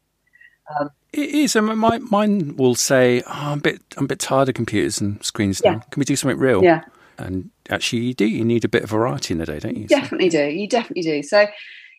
Um, 0.78 0.90
it 1.14 1.30
is. 1.30 1.56
And 1.56 1.66
my 1.78 1.98
mine 1.98 2.56
will 2.56 2.74
say, 2.74 3.22
oh, 3.22 3.32
I'm 3.32 3.58
a 3.58 3.62
bit, 3.62 3.82
I'm 3.96 4.04
a 4.04 4.08
bit 4.08 4.18
tired 4.18 4.50
of 4.50 4.54
computers 4.54 5.00
and 5.00 5.24
screens 5.24 5.64
now. 5.64 5.78
Can 5.90 5.98
we 5.98 6.04
do 6.04 6.14
something 6.14 6.38
real? 6.38 6.62
Yeah 6.62 6.82
and 7.18 7.50
actually 7.70 8.02
you 8.02 8.14
do. 8.14 8.26
You 8.26 8.44
need 8.44 8.64
a 8.64 8.68
bit 8.68 8.84
of 8.84 8.90
variety 8.90 9.34
in 9.34 9.38
the 9.38 9.46
day 9.46 9.58
don't 9.58 9.76
you? 9.76 9.86
Definitely 9.86 10.28
do. 10.28 10.44
You 10.46 10.68
definitely 10.68 11.02
do. 11.02 11.22
So 11.22 11.46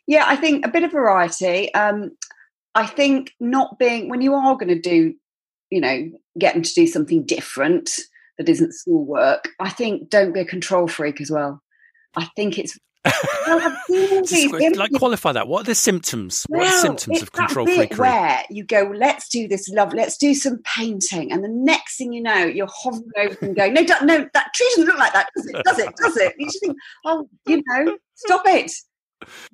yeah 0.08 0.24
i 0.26 0.36
think 0.36 0.66
a 0.66 0.70
bit 0.70 0.84
of 0.84 0.92
variety. 0.92 1.74
Um 1.74 2.12
i 2.74 2.86
think 2.86 3.34
not 3.40 3.78
being 3.78 4.10
when 4.10 4.22
you 4.22 4.34
are 4.34 4.56
going 4.56 4.70
to 4.70 4.80
do 4.80 5.14
you 5.70 5.82
know 5.82 6.10
getting 6.40 6.62
to 6.62 6.74
do 6.74 6.88
something 6.88 7.24
different 7.26 7.90
that 8.38 8.48
isn't 8.48 8.74
schoolwork 8.74 9.50
i 9.60 9.70
think 9.70 10.10
don't 10.10 10.34
be 10.34 10.40
a 10.40 10.46
control 10.46 10.88
freak 10.88 11.22
as 11.22 11.30
well. 11.30 11.62
I 12.16 12.26
think 12.36 12.58
it's 12.58 12.78
like 14.76 14.92
qualify 14.98 15.32
that. 15.32 15.48
What 15.48 15.62
are 15.62 15.66
the 15.66 15.76
symptoms? 15.76 16.46
What 16.50 16.62
are 16.62 16.66
the 16.66 16.78
symptoms 16.78 17.22
of 17.22 17.32
control 17.32 17.66
freakery? 17.68 17.98
Where 17.98 18.44
you 18.50 18.64
go, 18.64 18.92
let's 18.96 19.30
do 19.30 19.48
this 19.48 19.70
love, 19.70 19.94
let's 19.94 20.18
do 20.18 20.34
some 20.34 20.60
painting, 20.64 21.32
and 21.32 21.44
the 21.44 21.50
next 21.50 21.98
thing 21.98 22.14
you 22.14 22.22
know, 22.22 22.46
you're 22.46 22.68
hovering 22.70 23.12
over 23.18 23.38
and 23.42 23.56
going, 23.56 23.74
no, 23.74 23.82
no, 23.82 24.28
that 24.34 24.54
tree 24.54 24.70
doesn't 24.76 24.88
look 24.88 24.98
like 24.98 25.14
that, 25.14 25.30
does 25.36 25.48
it? 25.48 25.64
Does 25.64 25.80
it? 25.80 25.96
Does 25.96 26.18
it? 26.18 26.36
You 26.38 26.46
just 26.46 26.60
think, 26.60 26.78
oh, 27.06 27.28
you 27.46 27.62
know, 27.68 27.98
stop 28.16 28.42
it. 28.46 28.72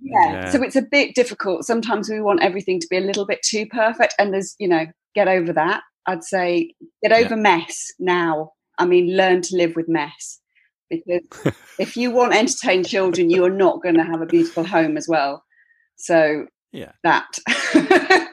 Yeah. 0.02 0.32
yeah. 0.32 0.50
So 0.50 0.62
it's 0.62 0.76
a 0.76 0.82
bit 0.82 1.16
difficult. 1.16 1.66
Sometimes 1.66 2.10
we 2.10 2.22
want 2.22 2.44
everything 2.44 2.80
to 2.80 2.88
be 2.90 2.98
a 2.98 3.02
little 3.02 3.26
bit 3.26 3.42
too 3.44 3.66
perfect, 3.68 4.16
and 4.20 4.34
there's, 4.34 4.56
you 4.60 4.68
know, 4.68 4.86
get 5.16 5.28
over 5.28 5.54
that. 5.54 5.84
I'd 6.06 6.24
say 6.24 6.74
get 7.02 7.14
over 7.14 7.36
yeah. 7.36 7.42
mess 7.42 7.92
now. 8.00 8.52
I 8.78 8.86
mean, 8.86 9.16
learn 9.16 9.42
to 9.44 9.56
live 9.56 9.76
with 9.76 9.88
mess 9.88 10.40
because 11.06 11.54
if 11.80 11.97
you 11.97 12.12
want 12.12 12.33
entertain 12.33 12.83
children, 12.83 13.30
you 13.30 13.44
are 13.45 13.50
not 13.50 13.81
going 13.81 13.95
to 13.95 14.04
have 14.04 14.21
a 14.21 14.26
beautiful 14.26 14.64
home 14.64 14.97
as 14.97 15.07
well. 15.07 15.44
So 15.95 16.47
yeah, 16.71 16.92
that. 17.04 17.38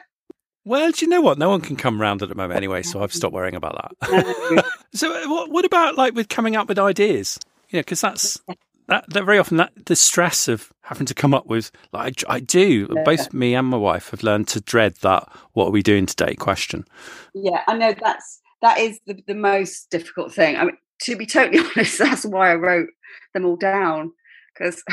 well, 0.65 0.91
do 0.91 1.05
you 1.05 1.09
know 1.09 1.21
what? 1.21 1.37
No 1.37 1.49
one 1.49 1.61
can 1.61 1.75
come 1.75 2.01
round 2.01 2.21
at 2.21 2.29
the 2.29 2.35
moment 2.35 2.57
anyway, 2.57 2.81
so 2.81 3.01
I've 3.01 3.13
stopped 3.13 3.33
worrying 3.33 3.55
about 3.55 3.93
that. 3.99 4.65
so, 4.93 5.11
uh, 5.11 5.29
what, 5.29 5.51
what 5.51 5.65
about 5.65 5.95
like 5.95 6.15
with 6.15 6.29
coming 6.29 6.55
up 6.55 6.67
with 6.67 6.79
ideas? 6.79 7.39
You 7.69 7.77
know, 7.77 7.81
because 7.81 8.01
that's 8.01 8.41
that, 8.87 9.05
that, 9.09 9.23
very 9.23 9.37
often 9.37 9.57
that 9.57 9.71
the 9.85 9.95
stress 9.95 10.47
of 10.47 10.73
having 10.81 11.05
to 11.05 11.13
come 11.13 11.33
up 11.33 11.45
with 11.45 11.71
like 11.93 12.23
I, 12.27 12.35
I 12.35 12.39
do. 12.39 12.89
Yeah. 12.93 13.03
Both 13.03 13.33
me 13.33 13.55
and 13.55 13.67
my 13.67 13.77
wife 13.77 14.09
have 14.09 14.23
learned 14.23 14.47
to 14.49 14.61
dread 14.61 14.95
that 15.01 15.29
"What 15.53 15.67
are 15.67 15.71
we 15.71 15.83
doing 15.83 16.05
today?" 16.05 16.35
question. 16.35 16.85
Yeah, 17.33 17.61
I 17.67 17.77
know 17.77 17.93
that's 17.93 18.41
that 18.61 18.79
is 18.79 18.99
the, 19.05 19.21
the 19.27 19.35
most 19.35 19.89
difficult 19.89 20.33
thing. 20.33 20.55
I 20.57 20.65
mean, 20.65 20.77
to 21.01 21.15
be 21.15 21.25
totally 21.25 21.63
honest, 21.75 21.99
that's 21.99 22.25
why 22.25 22.51
I 22.51 22.55
wrote 22.55 22.89
them 23.33 23.45
all 23.45 23.57
down. 23.57 24.11
Because, 24.53 24.83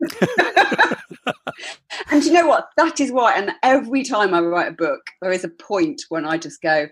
and 2.10 2.24
you 2.24 2.32
know 2.32 2.46
what? 2.46 2.68
That 2.76 3.00
is 3.00 3.10
why. 3.10 3.34
And 3.34 3.52
every 3.62 4.04
time 4.04 4.32
I 4.32 4.40
write 4.40 4.68
a 4.68 4.72
book, 4.72 5.00
there 5.20 5.32
is 5.32 5.44
a 5.44 5.48
point 5.48 6.02
when 6.08 6.24
I 6.24 6.38
just 6.38 6.62
go, 6.62 6.88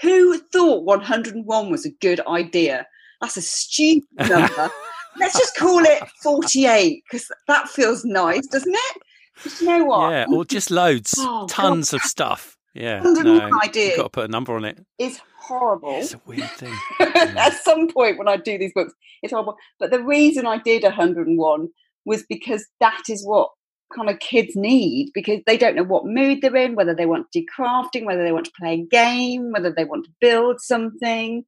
"Who 0.00 0.38
thought 0.38 0.84
101 0.84 1.70
was 1.70 1.84
a 1.84 1.90
good 2.00 2.20
idea? 2.26 2.86
That's 3.20 3.36
a 3.36 3.42
stupid 3.42 4.08
number. 4.28 4.70
Let's 5.18 5.38
just 5.38 5.56
call 5.56 5.80
it 5.80 6.02
48 6.22 7.02
because 7.10 7.30
that 7.48 7.68
feels 7.68 8.04
nice, 8.04 8.46
doesn't 8.46 8.74
it?" 8.74 9.02
But 9.42 9.60
you 9.60 9.66
know 9.66 9.84
what? 9.84 10.10
Yeah, 10.10 10.26
or 10.30 10.44
just 10.44 10.70
loads, 10.70 11.14
oh, 11.18 11.46
tons 11.48 11.90
God. 11.90 11.96
of 11.98 12.02
stuff. 12.02 12.56
Yeah, 12.74 13.00
no, 13.02 13.50
idea. 13.62 13.96
Got 13.96 14.02
to 14.04 14.08
put 14.10 14.24
a 14.26 14.28
number 14.28 14.54
on 14.54 14.64
it. 14.64 14.78
it. 14.98 15.04
Is 15.04 15.20
horrible. 15.38 15.96
It's 15.98 16.14
a 16.14 16.20
weird 16.24 16.50
thing. 16.50 16.74
At 17.00 17.54
some 17.54 17.88
point 17.88 18.18
when 18.18 18.28
I 18.28 18.36
do 18.36 18.58
these 18.58 18.72
books, 18.72 18.92
it's 19.22 19.32
horrible. 19.32 19.56
But 19.80 19.90
the 19.90 20.02
reason 20.02 20.46
I 20.46 20.58
did 20.58 20.84
101 20.84 21.68
was 22.04 22.24
because 22.28 22.64
that 22.78 23.02
is 23.08 23.26
what 23.26 23.50
kind 23.94 24.08
of 24.08 24.18
kids 24.20 24.54
need 24.54 25.10
because 25.14 25.40
they 25.46 25.56
don't 25.56 25.74
know 25.74 25.82
what 25.82 26.06
mood 26.06 26.40
they're 26.40 26.56
in, 26.56 26.76
whether 26.76 26.94
they 26.94 27.06
want 27.06 27.26
to 27.32 27.40
do 27.40 27.46
crafting, 27.58 28.04
whether 28.04 28.22
they 28.22 28.32
want 28.32 28.46
to 28.46 28.52
play 28.58 28.74
a 28.74 28.86
game, 28.86 29.50
whether 29.52 29.72
they 29.72 29.84
want 29.84 30.04
to 30.04 30.12
build 30.20 30.60
something. 30.60 31.44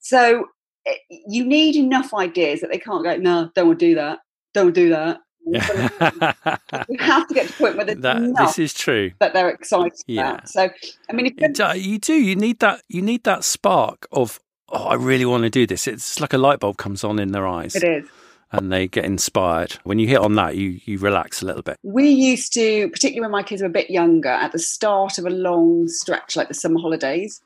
So 0.00 0.46
eh, 0.86 0.94
you 1.28 1.44
need 1.44 1.76
enough 1.76 2.12
ideas 2.12 2.60
that 2.60 2.70
they 2.70 2.78
can't 2.78 3.04
go, 3.04 3.16
no, 3.16 3.50
don't 3.54 3.68
want 3.68 3.78
to 3.78 3.86
do 3.86 3.94
that, 3.94 4.18
don't 4.52 4.74
do 4.74 4.88
that. 4.90 5.18
you 6.88 6.98
have 6.98 7.26
to 7.28 7.34
get 7.34 7.46
to 7.46 7.52
the 7.52 7.54
point 7.58 7.76
where 7.76 7.84
there's 7.86 7.98
that, 8.00 8.16
enough 8.18 8.56
this 8.56 8.58
is 8.58 8.74
true. 8.74 9.10
that 9.18 9.32
they're 9.32 9.48
excited 9.50 9.98
Yeah. 10.06 10.32
about. 10.34 10.48
So, 10.48 10.68
I 11.08 11.12
mean, 11.12 11.34
do- 11.34 11.78
you 11.78 11.98
do. 11.98 12.14
You 12.14 12.36
need 12.36 12.58
that. 12.60 12.82
You 12.88 13.02
need 13.02 13.24
that 13.24 13.44
spark 13.44 14.06
of. 14.12 14.40
Oh, 14.72 14.84
I 14.84 14.94
really 14.94 15.24
want 15.24 15.42
to 15.42 15.50
do 15.50 15.66
this. 15.66 15.88
It's 15.88 16.20
like 16.20 16.32
a 16.32 16.38
light 16.38 16.60
bulb 16.60 16.76
comes 16.76 17.02
on 17.02 17.18
in 17.18 17.32
their 17.32 17.44
eyes, 17.46 17.74
it 17.74 17.82
is. 17.82 18.08
and 18.52 18.70
they 18.70 18.86
get 18.86 19.04
inspired. 19.04 19.72
When 19.82 19.98
you 19.98 20.06
hit 20.06 20.18
on 20.18 20.34
that, 20.36 20.56
you 20.56 20.80
you 20.84 20.98
relax 20.98 21.42
a 21.42 21.46
little 21.46 21.62
bit. 21.62 21.76
We 21.82 22.08
used 22.08 22.52
to, 22.54 22.88
particularly 22.90 23.22
when 23.22 23.32
my 23.32 23.42
kids 23.42 23.62
were 23.62 23.68
a 23.68 23.72
bit 23.72 23.90
younger, 23.90 24.28
at 24.28 24.52
the 24.52 24.58
start 24.60 25.18
of 25.18 25.26
a 25.26 25.30
long 25.30 25.88
stretch 25.88 26.36
like 26.36 26.46
the 26.48 26.54
summer 26.54 26.78
holidays, 26.80 27.40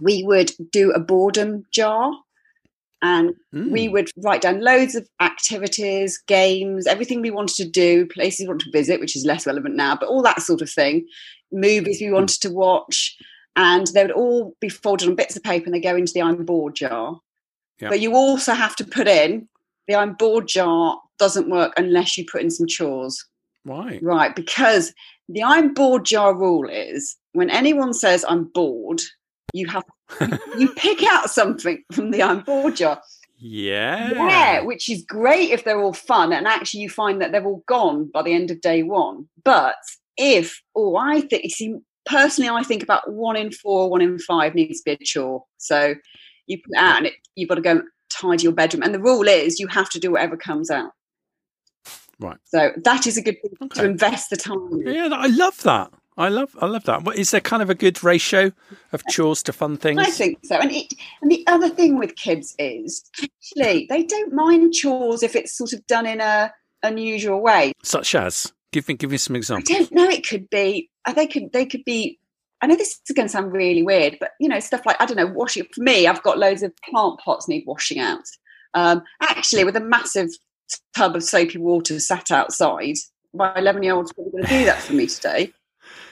we 0.00 0.22
would 0.24 0.52
do 0.72 0.92
a 0.92 0.98
boredom 1.00 1.66
jar 1.72 2.10
and 3.06 3.34
Mm. 3.54 3.70
we 3.70 3.88
would 3.88 4.08
write 4.24 4.42
down 4.42 4.60
loads 4.60 4.94
of 4.94 5.08
activities, 5.20 6.10
games, 6.26 6.86
everything 6.86 7.20
we 7.20 7.30
wanted 7.30 7.56
to 7.56 7.68
do, 7.68 8.06
places 8.06 8.40
we 8.40 8.48
wanted 8.48 8.64
to 8.66 8.78
visit, 8.78 9.00
which 9.00 9.16
is 9.16 9.24
less 9.24 9.46
relevant 9.46 9.76
now, 9.76 9.96
but 9.96 10.08
all 10.08 10.22
that 10.22 10.42
sort 10.42 10.62
of 10.62 10.70
thing, 10.70 11.06
movies 11.52 12.00
we 12.00 12.10
wanted 12.10 12.40
to 12.42 12.50
watch. 12.50 13.16
And 13.54 13.86
they 13.88 14.02
would 14.02 14.12
all 14.22 14.54
be 14.60 14.68
folded 14.68 15.08
on 15.08 15.14
bits 15.14 15.36
of 15.36 15.42
paper 15.42 15.64
and 15.66 15.74
they 15.74 15.80
go 15.80 15.96
into 15.96 16.12
the 16.12 16.22
I'm 16.22 16.44
bored 16.44 16.74
jar. 16.76 17.20
But 17.80 18.00
you 18.00 18.14
also 18.14 18.52
have 18.54 18.76
to 18.76 18.84
put 18.84 19.08
in 19.08 19.48
the 19.86 19.94
I'm 19.94 20.14
bored 20.14 20.48
jar 20.48 21.00
doesn't 21.18 21.48
work 21.48 21.72
unless 21.76 22.18
you 22.18 22.24
put 22.30 22.42
in 22.42 22.50
some 22.50 22.66
chores. 22.66 23.24
Why? 23.62 23.98
Right, 24.02 24.34
because 24.34 24.92
the 25.28 25.42
I'm 25.42 25.74
bored 25.74 26.04
jar 26.04 26.36
rule 26.36 26.68
is 26.68 27.16
when 27.32 27.50
anyone 27.50 27.92
says 27.94 28.24
I'm 28.28 28.44
bored, 28.44 29.00
you 29.52 29.66
have 29.68 29.84
you 30.56 30.68
pick 30.76 31.02
out 31.02 31.30
something 31.30 31.82
from 31.92 32.10
the 32.10 32.22
I'm 32.22 32.40
bored 32.40 32.76
jar. 32.76 33.00
Yeah. 33.38 34.12
Yeah, 34.12 34.60
which 34.62 34.88
is 34.88 35.04
great 35.06 35.50
if 35.50 35.64
they're 35.64 35.80
all 35.80 35.92
fun 35.92 36.32
and 36.32 36.46
actually 36.46 36.80
you 36.80 36.90
find 36.90 37.20
that 37.20 37.32
they're 37.32 37.44
all 37.44 37.62
gone 37.66 38.10
by 38.12 38.22
the 38.22 38.32
end 38.32 38.50
of 38.50 38.60
day 38.60 38.82
one. 38.82 39.28
But 39.44 39.76
if 40.16 40.62
oh 40.74 40.96
I 40.96 41.20
think 41.20 41.44
you 41.44 41.50
see 41.50 41.76
personally 42.06 42.48
I 42.48 42.62
think 42.62 42.82
about 42.82 43.12
one 43.12 43.36
in 43.36 43.52
four, 43.52 43.90
one 43.90 44.00
in 44.00 44.18
five 44.18 44.54
needs 44.54 44.80
to 44.80 44.84
be 44.84 44.92
a 44.92 45.04
chore. 45.04 45.44
So 45.58 45.94
you 46.46 46.58
put 46.58 46.76
it 46.76 46.78
out 46.78 46.96
and 46.98 47.06
it, 47.06 47.14
you've 47.34 47.48
got 47.48 47.56
to 47.56 47.60
go 47.60 47.82
tidy 48.10 48.44
your 48.44 48.52
bedroom. 48.52 48.82
And 48.82 48.94
the 48.94 49.00
rule 49.00 49.28
is 49.28 49.58
you 49.58 49.66
have 49.68 49.90
to 49.90 49.98
do 49.98 50.12
whatever 50.12 50.36
comes 50.36 50.70
out. 50.70 50.92
Right. 52.18 52.38
So 52.44 52.72
that 52.84 53.06
is 53.06 53.18
a 53.18 53.22
good 53.22 53.36
thing 53.42 53.68
to 53.70 53.84
invest 53.84 54.30
the 54.30 54.36
time 54.36 54.68
in. 54.72 54.86
Yeah, 54.86 55.08
I 55.12 55.26
love 55.26 55.62
that. 55.64 55.92
I 56.18 56.28
love. 56.28 56.56
I 56.60 56.66
love 56.66 56.84
that. 56.84 57.02
What 57.04 57.16
is 57.16 57.30
there? 57.30 57.40
Kind 57.40 57.62
of 57.62 57.68
a 57.70 57.74
good 57.74 58.02
ratio 58.02 58.52
of 58.92 59.02
chores 59.10 59.42
to 59.44 59.52
fun 59.52 59.76
things. 59.76 60.00
I 60.00 60.10
think 60.10 60.38
so. 60.44 60.56
And 60.56 60.72
it 60.72 60.92
and 61.20 61.30
the 61.30 61.44
other 61.46 61.68
thing 61.68 61.98
with 61.98 62.16
kids 62.16 62.54
is 62.58 63.04
actually 63.22 63.86
they 63.90 64.02
don't 64.04 64.32
mind 64.32 64.72
chores 64.72 65.22
if 65.22 65.36
it's 65.36 65.56
sort 65.56 65.72
of 65.72 65.86
done 65.86 66.06
in 66.06 66.20
a 66.20 66.52
unusual 66.82 67.40
way. 67.42 67.72
Such 67.82 68.14
as, 68.14 68.52
give 68.72 68.88
me 68.88 68.94
give 68.94 69.10
me 69.10 69.18
some 69.18 69.36
examples. 69.36 69.70
I 69.70 69.78
don't 69.80 69.92
know. 69.92 70.08
It 70.08 70.26
could 70.26 70.48
be. 70.50 70.88
uh, 71.04 71.12
They 71.12 71.26
could. 71.26 71.52
They 71.52 71.66
could 71.66 71.84
be. 71.84 72.18
I 72.62 72.66
know 72.66 72.76
this 72.76 72.98
is 73.06 73.14
going 73.14 73.28
to 73.28 73.32
sound 73.32 73.52
really 73.52 73.82
weird, 73.82 74.16
but 74.18 74.30
you 74.40 74.48
know, 74.48 74.60
stuff 74.60 74.86
like 74.86 74.96
I 74.98 75.04
don't 75.04 75.18
know, 75.18 75.26
washing. 75.26 75.66
For 75.74 75.82
me, 75.82 76.06
I've 76.06 76.22
got 76.22 76.38
loads 76.38 76.62
of 76.62 76.72
plant 76.88 77.20
pots 77.20 77.46
need 77.48 77.64
washing 77.66 77.98
out. 77.98 78.24
Um, 78.72 79.02
actually, 79.20 79.64
with 79.64 79.76
a 79.76 79.80
massive 79.80 80.30
tub 80.96 81.14
of 81.14 81.22
soapy 81.22 81.58
water 81.58 82.00
sat 82.00 82.30
outside, 82.30 82.96
my 83.34 83.54
eleven-year-old's 83.56 84.14
probably 84.14 84.32
going 84.32 84.44
to 84.44 84.50
do 84.50 84.64
that 84.64 84.80
for 84.80 84.94
me 84.94 85.06
today. 85.06 85.52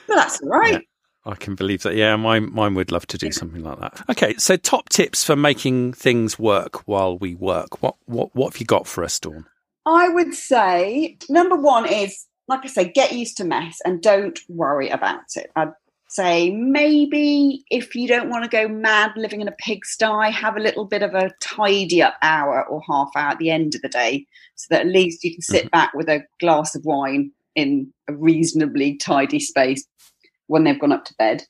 But 0.07 0.15
that's 0.15 0.41
all 0.41 0.49
right. 0.49 0.85
I 1.25 1.35
can 1.35 1.55
believe 1.55 1.81
that. 1.83 1.95
Yeah, 1.95 2.15
mine 2.15 2.53
mine 2.53 2.75
would 2.75 2.91
love 2.91 3.07
to 3.07 3.17
do 3.17 3.31
something 3.31 3.63
like 3.63 3.79
that. 3.79 4.03
Okay, 4.09 4.35
so 4.37 4.57
top 4.57 4.89
tips 4.89 5.23
for 5.23 5.35
making 5.35 5.93
things 5.93 6.37
work 6.37 6.87
while 6.87 7.17
we 7.17 7.33
work. 7.35 7.81
What 7.81 7.95
what 8.05 8.35
what 8.35 8.53
have 8.53 8.59
you 8.59 8.65
got 8.65 8.85
for 8.85 9.03
us, 9.03 9.19
Dawn? 9.19 9.45
I 9.85 10.09
would 10.09 10.33
say 10.33 11.17
number 11.29 11.55
one 11.55 11.87
is, 11.87 12.25
like 12.47 12.61
I 12.63 12.67
say, 12.67 12.91
get 12.91 13.13
used 13.13 13.37
to 13.37 13.43
mess 13.43 13.79
and 13.85 14.01
don't 14.01 14.39
worry 14.49 14.89
about 14.89 15.35
it. 15.35 15.51
I'd 15.55 15.73
say 16.09 16.51
maybe 16.51 17.63
if 17.69 17.95
you 17.95 18.07
don't 18.07 18.29
want 18.29 18.43
to 18.43 18.49
go 18.49 18.67
mad 18.67 19.11
living 19.15 19.41
in 19.41 19.47
a 19.47 19.51
pigsty, 19.51 20.31
have 20.31 20.55
a 20.55 20.61
little 20.61 20.85
bit 20.85 21.01
of 21.01 21.13
a 21.13 21.31
tidy 21.41 22.01
up 22.01 22.15
hour 22.21 22.65
or 22.67 22.81
half 22.87 23.09
hour 23.15 23.31
at 23.31 23.39
the 23.39 23.49
end 23.49 23.75
of 23.75 23.81
the 23.81 23.89
day 23.89 24.25
so 24.55 24.67
that 24.69 24.81
at 24.81 24.87
least 24.87 25.23
you 25.23 25.33
can 25.33 25.41
sit 25.41 25.65
mm-hmm. 25.65 25.69
back 25.69 25.93
with 25.93 26.07
a 26.07 26.23
glass 26.39 26.75
of 26.75 26.85
wine 26.85 27.31
in 27.55 27.91
a 28.07 28.13
reasonably 28.13 28.95
tidy 28.97 29.39
space 29.39 29.85
when 30.47 30.63
they've 30.63 30.79
gone 30.79 30.91
up 30.91 31.05
to 31.05 31.15
bed. 31.17 31.43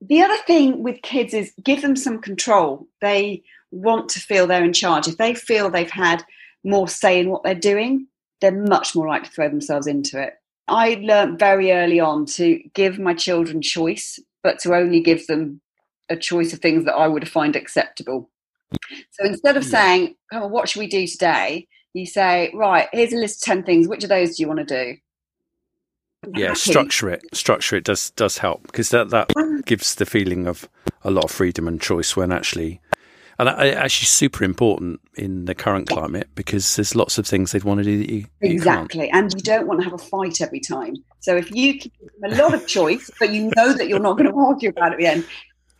The 0.00 0.22
other 0.22 0.36
thing 0.46 0.82
with 0.82 1.02
kids 1.02 1.34
is 1.34 1.52
give 1.62 1.82
them 1.82 1.96
some 1.96 2.20
control. 2.20 2.86
They 3.00 3.42
want 3.70 4.08
to 4.10 4.20
feel 4.20 4.46
they're 4.46 4.64
in 4.64 4.72
charge. 4.72 5.06
If 5.06 5.18
they 5.18 5.34
feel 5.34 5.70
they've 5.70 5.90
had 5.90 6.24
more 6.64 6.88
say 6.88 7.20
in 7.20 7.30
what 7.30 7.42
they're 7.42 7.54
doing, 7.54 8.06
they're 8.40 8.50
much 8.50 8.94
more 8.96 9.08
likely 9.08 9.28
to 9.28 9.34
throw 9.34 9.48
themselves 9.48 9.86
into 9.86 10.20
it. 10.20 10.34
I 10.68 11.00
learnt 11.02 11.38
very 11.38 11.72
early 11.72 12.00
on 12.00 12.26
to 12.26 12.62
give 12.74 12.98
my 12.98 13.12
children 13.12 13.60
choice, 13.60 14.18
but 14.42 14.58
to 14.60 14.74
only 14.74 15.00
give 15.00 15.26
them 15.26 15.60
a 16.08 16.16
choice 16.16 16.52
of 16.52 16.60
things 16.60 16.84
that 16.84 16.94
I 16.94 17.06
would 17.06 17.28
find 17.28 17.54
acceptable. 17.54 18.30
So 19.10 19.24
instead 19.24 19.56
of 19.56 19.64
Yeah. 19.64 19.70
saying, 19.70 20.14
oh, 20.32 20.46
what 20.46 20.68
should 20.68 20.80
we 20.80 20.86
do 20.86 21.06
today? 21.06 21.66
You 21.92 22.06
say, 22.06 22.50
right, 22.54 22.88
here's 22.92 23.12
a 23.12 23.16
list 23.16 23.42
of 23.42 23.46
10 23.46 23.64
things. 23.64 23.88
Which 23.88 24.04
of 24.04 24.10
those 24.10 24.36
do 24.36 24.42
you 24.42 24.48
want 24.48 24.66
to 24.66 24.84
do? 24.84 24.96
Yeah, 26.34 26.48
Happy. 26.48 26.58
structure 26.58 27.08
it. 27.08 27.22
Structure 27.32 27.76
it 27.76 27.84
does 27.84 28.10
does 28.10 28.38
help 28.38 28.62
because 28.64 28.90
that 28.90 29.10
that 29.10 29.34
um, 29.36 29.62
gives 29.62 29.94
the 29.94 30.06
feeling 30.06 30.46
of 30.46 30.68
a 31.02 31.10
lot 31.10 31.24
of 31.24 31.30
freedom 31.30 31.66
and 31.66 31.80
choice 31.80 32.14
when 32.14 32.30
actually, 32.30 32.80
and 33.38 33.48
that- 33.48 33.66
it 33.66 33.74
actually 33.74 34.06
super 34.06 34.44
important 34.44 35.00
in 35.14 35.46
the 35.46 35.54
current 35.54 35.88
climate 35.88 36.28
because 36.34 36.76
there's 36.76 36.94
lots 36.94 37.16
of 37.16 37.26
things 37.26 37.52
they'd 37.52 37.64
want 37.64 37.78
to 37.78 37.84
do 37.84 37.98
that 37.98 38.10
you, 38.10 38.26
you 38.42 38.60
can't. 38.60 38.84
Exactly. 38.84 39.10
And 39.10 39.32
you 39.32 39.40
don't 39.40 39.66
want 39.66 39.80
to 39.80 39.84
have 39.84 39.94
a 39.94 39.98
fight 39.98 40.42
every 40.42 40.60
time. 40.60 40.96
So 41.20 41.36
if 41.36 41.50
you 41.50 41.80
give 41.80 41.92
them 42.20 42.32
a 42.32 42.36
lot 42.36 42.52
of 42.52 42.66
choice, 42.66 43.10
but 43.18 43.30
you 43.30 43.50
know 43.56 43.72
that 43.72 43.88
you're 43.88 43.98
not 43.98 44.18
going 44.18 44.30
to 44.30 44.36
argue 44.36 44.68
about 44.68 44.92
it 44.92 44.92
at 44.92 44.98
the 44.98 45.06
end. 45.06 45.26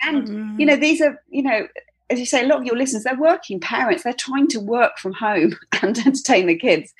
And, 0.02 0.28
you 0.28 0.34
mm-hmm. 0.34 0.64
know, 0.64 0.76
these 0.76 1.02
are, 1.02 1.22
you 1.28 1.42
know, 1.42 1.68
as 2.10 2.18
you 2.18 2.26
say, 2.26 2.44
a 2.44 2.46
lot 2.46 2.58
of 2.58 2.66
your 2.66 2.76
listeners, 2.76 3.04
they're 3.04 3.16
working 3.16 3.60
parents. 3.60 4.02
They're 4.02 4.12
trying 4.12 4.48
to 4.48 4.60
work 4.60 4.98
from 4.98 5.12
home 5.12 5.56
and 5.82 5.96
entertain 5.98 6.46
the 6.46 6.56
kids. 6.56 6.92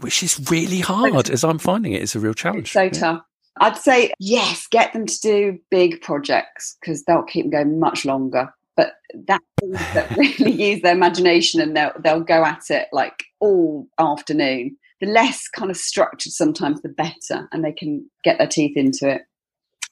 which 0.00 0.22
is 0.22 0.50
really 0.50 0.80
hard 0.80 1.30
as 1.30 1.44
I'm 1.44 1.58
finding 1.58 1.92
it. 1.92 2.02
It's 2.02 2.16
a 2.16 2.20
real 2.20 2.34
challenge. 2.34 2.64
It's 2.64 2.72
so 2.72 2.88
tough. 2.88 3.22
I'd 3.60 3.76
say, 3.76 4.12
yes, 4.18 4.66
get 4.66 4.92
them 4.92 5.06
to 5.06 5.20
do 5.20 5.58
big 5.70 6.00
projects 6.00 6.76
because 6.80 7.04
they'll 7.04 7.22
keep 7.22 7.44
them 7.44 7.50
going 7.50 7.78
much 7.78 8.04
longer. 8.04 8.52
But 8.76 8.94
that 9.26 9.40
that 9.62 10.16
really 10.16 10.50
use 10.50 10.82
their 10.82 10.94
imagination 10.94 11.60
and 11.60 11.76
they'll, 11.76 11.92
they'll 12.00 12.20
go 12.20 12.44
at 12.44 12.70
it 12.70 12.88
like 12.92 13.24
all 13.38 13.86
afternoon. 13.98 14.76
The 15.00 15.06
less 15.06 15.48
kind 15.48 15.70
of 15.70 15.76
structured 15.76 16.32
sometimes, 16.32 16.82
the 16.82 16.88
better, 16.88 17.48
and 17.52 17.64
they 17.64 17.72
can 17.72 18.08
get 18.24 18.38
their 18.38 18.46
teeth 18.48 18.76
into 18.76 19.08
it. 19.08 19.22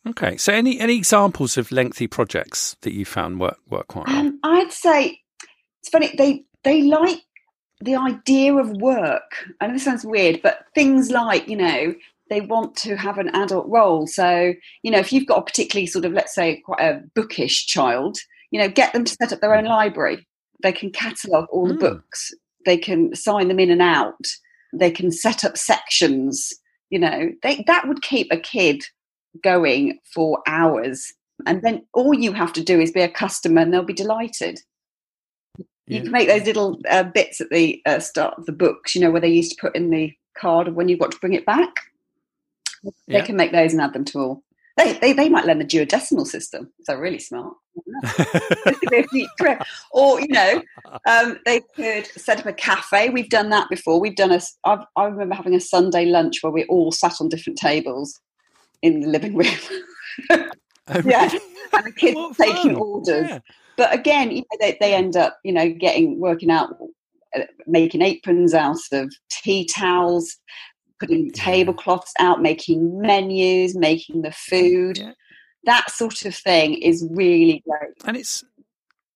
Okay, 0.08 0.36
so 0.36 0.52
any 0.52 0.80
any 0.80 0.96
examples 0.96 1.56
of 1.56 1.70
lengthy 1.70 2.06
projects 2.08 2.76
that 2.82 2.92
you 2.92 3.04
found 3.04 3.38
work 3.38 3.58
work 3.70 3.86
quite 3.88 4.08
well? 4.08 4.18
Um, 4.18 4.40
I'd 4.42 4.72
say 4.72 5.20
it's 5.80 5.90
funny. 5.90 6.12
They 6.18 6.44
they 6.64 6.82
like 6.82 7.20
the 7.80 7.94
idea 7.96 8.54
of 8.54 8.70
work. 8.72 9.48
I 9.60 9.66
know 9.66 9.74
this 9.74 9.84
sounds 9.84 10.04
weird, 10.04 10.40
but 10.42 10.64
things 10.74 11.10
like 11.10 11.46
you 11.48 11.56
know 11.56 11.94
they 12.30 12.40
want 12.40 12.74
to 12.78 12.96
have 12.96 13.18
an 13.18 13.28
adult 13.34 13.66
role. 13.68 14.06
So 14.08 14.54
you 14.82 14.90
know 14.90 14.98
if 14.98 15.12
you've 15.12 15.26
got 15.26 15.38
a 15.38 15.42
particularly 15.44 15.86
sort 15.86 16.04
of 16.04 16.12
let's 16.12 16.34
say 16.34 16.56
quite 16.64 16.80
a 16.80 17.00
bookish 17.14 17.66
child, 17.66 18.18
you 18.50 18.58
know 18.60 18.68
get 18.68 18.92
them 18.92 19.04
to 19.04 19.14
set 19.14 19.32
up 19.32 19.40
their 19.40 19.54
own 19.54 19.64
library. 19.66 20.26
They 20.64 20.72
can 20.72 20.90
catalogue 20.90 21.46
all 21.52 21.66
the 21.68 21.74
Mm. 21.74 21.80
books. 21.80 22.32
They 22.64 22.76
can 22.76 23.14
sign 23.14 23.48
them 23.48 23.58
in 23.60 23.70
and 23.70 23.82
out. 23.82 24.24
They 24.72 24.90
can 24.90 25.12
set 25.12 25.44
up 25.44 25.56
sections. 25.56 26.52
You 26.90 26.98
know 26.98 27.30
they, 27.44 27.62
that 27.68 27.86
would 27.86 28.02
keep 28.02 28.32
a 28.32 28.36
kid 28.36 28.82
going 29.42 29.98
for 30.12 30.42
hours. 30.46 31.12
And 31.46 31.62
then 31.62 31.86
all 31.94 32.14
you 32.14 32.32
have 32.32 32.52
to 32.54 32.62
do 32.62 32.80
is 32.80 32.92
be 32.92 33.00
a 33.00 33.08
customer 33.08 33.62
and 33.62 33.72
they'll 33.72 33.82
be 33.82 33.92
delighted. 33.92 34.60
You 35.86 36.02
can 36.02 36.12
make 36.12 36.28
those 36.28 36.44
little 36.46 36.80
uh, 36.88 37.02
bits 37.02 37.40
at 37.40 37.50
the 37.50 37.82
uh, 37.86 37.98
start 37.98 38.38
of 38.38 38.46
the 38.46 38.52
books 38.52 38.94
you 38.94 39.00
know 39.00 39.10
where 39.10 39.20
they 39.20 39.28
used 39.28 39.50
to 39.52 39.60
put 39.60 39.74
in 39.76 39.90
the 39.90 40.14
card 40.38 40.68
of 40.68 40.74
when 40.74 40.88
you've 40.88 41.00
got 41.00 41.10
to 41.12 41.18
bring 41.18 41.34
it 41.34 41.44
back. 41.44 41.74
They 42.84 42.92
Yeah. 43.08 43.24
can 43.26 43.36
make 43.36 43.52
those 43.52 43.72
and 43.72 43.82
add 43.82 43.92
them 43.92 44.04
to 44.06 44.18
all. 44.18 44.42
They, 44.78 44.94
they, 44.94 45.12
they 45.12 45.28
might 45.28 45.44
learn 45.44 45.58
the 45.58 45.64
Dewey 45.64 45.84
decimal 45.84 46.24
system. 46.24 46.72
They're 46.86 46.98
really 47.00 47.18
smart. 47.18 47.54
This 48.64 48.78
could 48.78 48.90
be 48.90 48.98
a 49.00 49.08
future 49.08 49.30
career. 49.38 49.58
or 49.92 50.20
you 50.20 50.28
know 50.28 50.62
um, 51.06 51.38
they 51.44 51.60
could 51.76 52.06
set 52.06 52.40
up 52.40 52.46
a 52.46 52.52
cafe. 52.52 53.10
We've 53.10 53.28
done 53.28 53.50
that 53.50 53.68
before. 53.68 54.00
We've 54.00 54.16
done 54.16 54.32
a. 54.32 54.40
I've, 54.64 54.84
i 54.96 55.04
remember 55.04 55.34
having 55.34 55.54
a 55.54 55.60
sunday 55.60 56.06
lunch 56.06 56.42
where 56.42 56.52
we 56.52 56.64
all 56.66 56.90
sat 56.92 57.20
on 57.20 57.28
different 57.28 57.58
tables 57.58 58.18
in 58.82 59.00
the 59.00 59.08
living 59.08 59.36
room 59.36 59.46
Oh, 60.88 61.00
yeah. 61.04 61.30
and 61.72 61.84
the 61.86 61.92
kids 61.92 62.16
What 62.16 62.36
taking 62.36 62.72
fun. 62.72 62.74
orders 62.76 63.28
Yeah. 63.28 63.38
but 63.76 63.94
again 63.94 64.30
you 64.32 64.38
know, 64.40 64.56
they, 64.60 64.76
they 64.80 64.94
end 64.94 65.16
up 65.16 65.38
you 65.44 65.52
know 65.52 65.70
getting 65.72 66.18
working 66.20 66.50
out 66.50 66.74
uh, 67.36 67.42
making 67.66 68.02
aprons 68.02 68.52
out 68.52 68.78
of 68.92 69.12
tea 69.30 69.64
towels 69.64 70.36
putting 71.00 71.26
Yeah. 71.26 71.32
tablecloths 71.34 72.12
out 72.18 72.42
making 72.42 73.00
menus 73.00 73.74
making 73.76 74.22
the 74.22 74.32
food 74.32 74.98
Yeah. 74.98 75.12
that 75.64 75.90
sort 75.90 76.24
of 76.24 76.34
thing 76.34 76.74
is 76.74 77.06
really 77.10 77.62
great 77.68 77.92
and 78.04 78.16
it's 78.16 78.42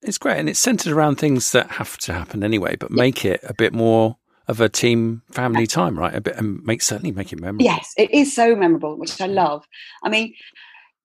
it's 0.03 0.19
great 0.19 0.39
and 0.39 0.49
it's 0.49 0.61
centered 0.61 0.93
around 0.93 1.17
things 1.17 1.51
that 1.51 1.69
have 1.73 1.99
to 1.99 2.13
happen 2.13 2.45
anyway 2.45 2.77
but 2.77 2.91
make 2.93 3.25
it 3.25 3.41
a 3.43 3.53
bit 3.55 3.73
more 3.75 4.17
of 4.49 4.61
a 4.61 4.69
team 4.69 5.23
family 5.31 5.67
time, 5.67 5.99
right? 5.99 6.15
A 6.15 6.21
bit 6.21 6.37
and 6.37 6.63
make 6.65 6.83
certainly 6.83 7.13
make 7.13 7.33
it 7.33 7.41
memorable. 7.41 7.65
Yes, 7.65 7.93
it 7.97 8.11
is 8.13 8.35
so 8.35 8.55
memorable, 8.55 8.97
which 8.97 9.21
I 9.21 9.27
love. 9.27 9.65
I 10.05 10.09
mean, 10.09 10.35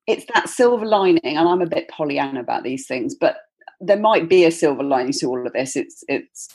it's 0.07 0.25
that 0.33 0.49
silver 0.49 0.85
lining, 0.85 1.37
and 1.37 1.47
I'm 1.47 1.61
a 1.61 1.67
bit 1.67 1.89
Pollyanna 1.89 2.39
about 2.39 2.63
these 2.63 2.87
things, 2.87 3.15
but 3.15 3.37
there 3.79 3.99
might 3.99 4.29
be 4.29 4.45
a 4.45 4.51
silver 4.51 4.83
lining 4.83 5.13
to 5.13 5.27
all 5.27 5.45
of 5.45 5.53
this. 5.53 5.75
It's 5.75 6.03
it's 6.07 6.49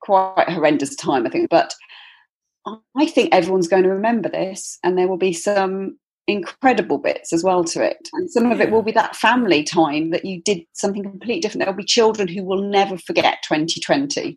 quite 0.00 0.48
horrendous 0.48 0.96
time, 0.96 1.26
I 1.26 1.30
think, 1.30 1.50
but 1.50 1.74
I 2.96 3.06
think 3.06 3.32
everyone's 3.32 3.68
going 3.68 3.84
to 3.84 3.90
remember 3.90 4.28
this, 4.28 4.78
and 4.82 4.98
there 4.98 5.08
will 5.08 5.18
be 5.18 5.32
some 5.32 5.98
incredible 6.26 6.98
bits 6.98 7.32
as 7.32 7.44
well 7.44 7.62
to 7.62 7.84
it. 7.84 8.08
And 8.12 8.28
some 8.28 8.50
of 8.50 8.60
it 8.60 8.72
will 8.72 8.82
be 8.82 8.92
that 8.92 9.14
family 9.14 9.62
time 9.62 10.10
that 10.10 10.24
you 10.24 10.42
did 10.42 10.62
something 10.72 11.02
completely 11.02 11.40
different. 11.40 11.60
There'll 11.60 11.76
be 11.76 11.84
children 11.84 12.26
who 12.26 12.44
will 12.44 12.62
never 12.62 12.98
forget 12.98 13.38
2020. 13.44 14.36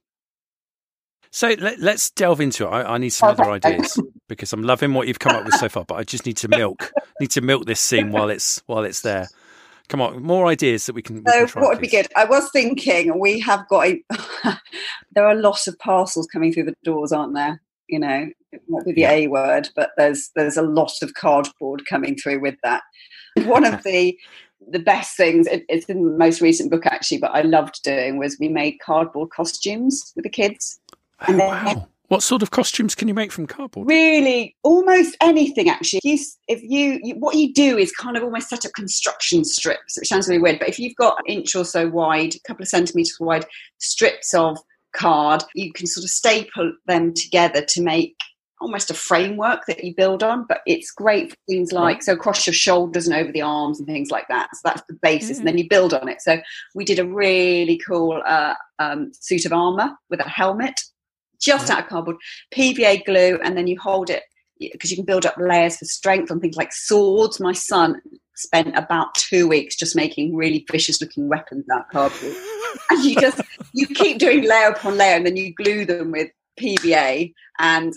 So 1.32 1.50
let, 1.60 1.80
us 1.82 2.10
delve 2.10 2.42
into 2.42 2.66
it. 2.66 2.70
I, 2.70 2.96
I 2.96 2.98
need 2.98 3.10
some 3.10 3.30
other 3.30 3.50
ideas 3.50 4.02
because 4.28 4.52
I'm 4.52 4.64
loving 4.64 4.94
what 4.94 5.08
you've 5.08 5.20
come 5.20 5.36
up 5.36 5.46
with 5.46 5.54
so 5.56 5.70
far, 5.70 5.86
but 5.86 5.96
I 5.96 6.04
just 6.04 6.26
need 6.26 6.38
to 6.38 6.48
milk 6.48 6.92
need 7.20 7.32
to 7.32 7.42
milk 7.42 7.66
this 7.66 7.80
scene 7.80 8.12
while 8.12 8.30
it's 8.30 8.64
while 8.66 8.84
it's 8.84 9.02
there. 9.02 9.28
Come 9.90 10.02
on, 10.02 10.22
more 10.22 10.48
ideas 10.48 10.86
that 10.86 10.94
we 10.94 11.02
can. 11.02 11.26
So, 11.26 11.42
we 11.42 11.48
can 11.48 11.62
what 11.62 11.70
would 11.72 11.82
be 11.82 11.88
good? 11.88 12.08
I 12.16 12.26
was 12.26 12.50
thinking 12.52 13.20
we 13.20 13.40
have 13.40 13.68
got. 13.68 13.88
A, 13.88 14.04
there 15.12 15.26
are 15.26 15.32
a 15.32 15.42
lot 15.42 15.68
of 15.68 15.78
parcels 15.80 16.28
coming 16.28 16.54
through 16.54 16.66
the 16.66 16.76
doors, 16.84 17.12
aren't 17.12 17.34
there? 17.34 17.62
You 17.88 18.00
know, 18.00 18.28
it 18.52 18.62
might 18.68 18.86
be 18.86 18.94
the 18.94 19.02
yeah. 19.02 19.12
A 19.12 19.28
word, 19.28 19.70
but 19.76 19.92
there's 19.98 20.30
there's 20.36 20.58
a 20.58 20.62
lot 20.62 20.94
of 21.02 21.16
cardboard 21.16 21.86
coming 21.88 22.16
through 22.16 22.40
with 22.40 22.56
that. 22.64 22.84
One 23.46 23.66
of 23.66 23.84
the 23.84 24.18
the 24.72 24.80
best 24.80 25.16
things 25.16 25.48
it, 25.48 25.66
it's 25.70 25.86
in 25.86 26.04
the 26.04 26.18
most 26.18 26.42
recent 26.42 26.70
book 26.70 26.86
actually, 26.86 27.18
but 27.18 27.32
I 27.32 27.42
loved 27.42 27.82
doing 27.84 28.18
was 28.18 28.38
we 28.40 28.50
made 28.50 28.78
cardboard 28.84 29.32
costumes 29.32 30.12
with 30.16 30.24
the 30.24 30.30
kids. 30.30 30.80
Oh, 31.28 31.38
wow. 31.38 31.88
What 32.10 32.24
sort 32.24 32.42
of 32.42 32.50
costumes 32.50 32.96
can 32.96 33.08
you 33.08 33.14
make 33.14 33.32
from 33.32 33.46
cardboard? 33.46 33.88
Really, 33.88 34.56
almost 34.64 35.16
anything 35.22 35.70
actually. 35.70 36.00
If 36.04 36.06
you, 36.06 36.26
if 36.48 36.64
you, 36.64 37.00
you, 37.04 37.16
what 37.16 37.36
you 37.36 37.54
do 37.54 37.78
is 37.78 37.92
kind 37.92 38.18
of 38.18 38.24
almost 38.24 38.50
set 38.50 38.66
up 38.66 38.72
construction 38.74 39.46
strips, 39.46 39.96
which 39.96 40.10
sounds 40.10 40.28
really 40.28 40.42
weird, 40.42 40.58
but 40.58 40.70
if 40.70 40.80
you've 40.80 40.96
got 40.96 41.20
an 41.20 41.26
inch 41.28 41.56
or 41.56 41.64
so 41.64 41.88
wide, 41.88 42.34
a 42.34 42.40
couple 42.48 42.64
of 42.64 42.68
centimeters 42.68 43.16
wide 43.20 43.46
strips 43.78 44.34
of 44.34 44.58
card, 44.96 45.44
you 45.54 45.72
can 45.72 45.86
sort 45.86 46.04
of 46.04 46.10
staple 46.10 46.74
them 46.88 47.14
together 47.14 47.64
to 47.64 47.82
make 47.84 48.16
almost 48.60 48.90
a 48.90 48.96
framework 48.96 49.68
that 49.68 49.84
you 49.84 49.94
build 49.96 50.24
on. 50.24 50.46
But 50.50 50.62
it's 50.66 50.90
great 50.90 51.30
for 51.30 51.38
things 51.48 51.72
like 51.72 51.98
right. 51.98 52.04
so 52.04 52.14
across 52.14 52.48
your 52.48 52.56
shoulders 52.56 53.08
and 53.08 53.16
over 53.16 53.32
the 53.32 53.44
arms 53.44 53.78
and 53.78 53.88
things 53.88 54.10
like 54.10 54.28
that. 54.30 54.50
So 54.56 54.62
that's 54.64 54.82
the 54.90 54.98
basis, 55.04 55.38
mm. 55.38 55.40
and 55.40 55.48
then 55.48 55.58
you 55.60 55.70
build 55.70 55.94
on 55.94 56.10
it. 56.10 56.22
So 56.22 56.40
we 56.74 56.86
did 56.86 56.98
a 56.98 57.06
really 57.06 57.80
cool 57.88 58.20
uh, 58.26 58.56
um, 58.80 59.12
suit 59.14 59.46
of 59.46 59.54
armor 59.54 59.92
with 60.10 60.22
a 60.22 60.28
helmet 60.28 60.82
just 61.40 61.70
out 61.70 61.84
of 61.84 61.88
cardboard, 61.88 62.18
PVA 62.54 63.04
glue, 63.06 63.40
and 63.44 63.58
then 63.58 63.68
you 63.68 63.80
hold 63.80 64.10
it 64.10 64.24
because 64.60 64.92
you 64.92 64.98
can 64.98 65.06
build 65.06 65.26
up 65.26 65.36
layers 65.38 65.78
for 65.78 65.86
strength 65.86 66.32
on 66.32 66.40
things 66.40 66.58
like 66.58 66.74
swords. 66.74 67.40
My 67.40 67.54
son 67.54 68.02
spent 68.36 68.78
about 68.78 69.16
two 69.16 69.48
weeks 69.48 69.76
just 69.76 69.96
making 69.96 70.36
really 70.36 70.66
vicious 70.70 71.02
looking 71.02 71.30
weapons 71.30 71.66
out 71.72 71.86
of 71.86 71.90
cardboard. 71.90 72.36
and 72.90 73.04
you 73.04 73.16
just 73.16 73.42
you 73.74 73.88
keep 73.88 74.18
doing 74.18 74.48
layer 74.48 74.70
upon 74.70 74.98
layer 74.98 75.16
and 75.16 75.26
then 75.26 75.38
you 75.38 75.54
glue 75.54 75.86
them 75.86 76.12
with 76.12 76.30
PVA 76.60 77.34
and 77.60 77.94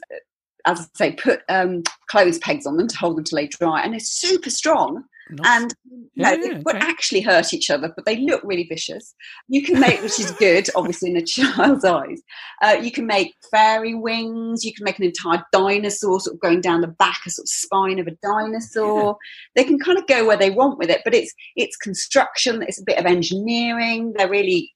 as 0.66 0.80
I 0.80 0.84
say, 0.94 1.12
put 1.12 1.42
um, 1.48 1.82
clothes 2.08 2.38
pegs 2.38 2.66
on 2.66 2.76
them 2.76 2.88
to 2.88 2.96
hold 2.96 3.16
them 3.16 3.24
till 3.24 3.36
they 3.36 3.48
dry, 3.48 3.82
and 3.82 3.92
they're 3.92 4.00
super 4.00 4.50
strong. 4.50 5.04
And 5.44 5.74
yeah, 6.14 6.30
no, 6.30 6.36
they 6.36 6.50
okay. 6.50 6.62
won't 6.64 6.82
actually 6.82 7.20
hurt 7.20 7.52
each 7.52 7.70
other, 7.70 7.92
but 7.94 8.04
they 8.04 8.18
look 8.18 8.42
really 8.44 8.66
vicious. 8.68 9.14
You 9.48 9.62
can 9.62 9.80
make, 9.80 10.02
which 10.02 10.20
is 10.20 10.30
good, 10.32 10.68
obviously, 10.76 11.10
in 11.10 11.16
a 11.16 11.24
child's 11.24 11.84
eyes. 11.84 12.22
Uh, 12.62 12.76
you 12.80 12.90
can 12.90 13.06
make 13.06 13.34
fairy 13.50 13.94
wings. 13.94 14.64
You 14.64 14.74
can 14.74 14.84
make 14.84 14.98
an 14.98 15.04
entire 15.04 15.44
dinosaur 15.52 16.20
sort 16.20 16.34
of 16.34 16.40
going 16.40 16.60
down 16.60 16.80
the 16.80 16.88
back, 16.88 17.20
a 17.26 17.30
sort 17.30 17.44
of 17.44 17.48
spine 17.48 17.98
of 17.98 18.06
a 18.06 18.16
dinosaur. 18.22 19.16
Yeah. 19.56 19.62
They 19.62 19.64
can 19.68 19.78
kind 19.78 19.98
of 19.98 20.06
go 20.06 20.26
where 20.26 20.36
they 20.36 20.50
want 20.50 20.78
with 20.78 20.90
it, 20.90 21.02
but 21.04 21.14
it's 21.14 21.32
it's 21.56 21.76
construction. 21.76 22.62
It's 22.62 22.80
a 22.80 22.84
bit 22.84 22.98
of 22.98 23.06
engineering. 23.06 24.12
They're 24.16 24.30
really, 24.30 24.72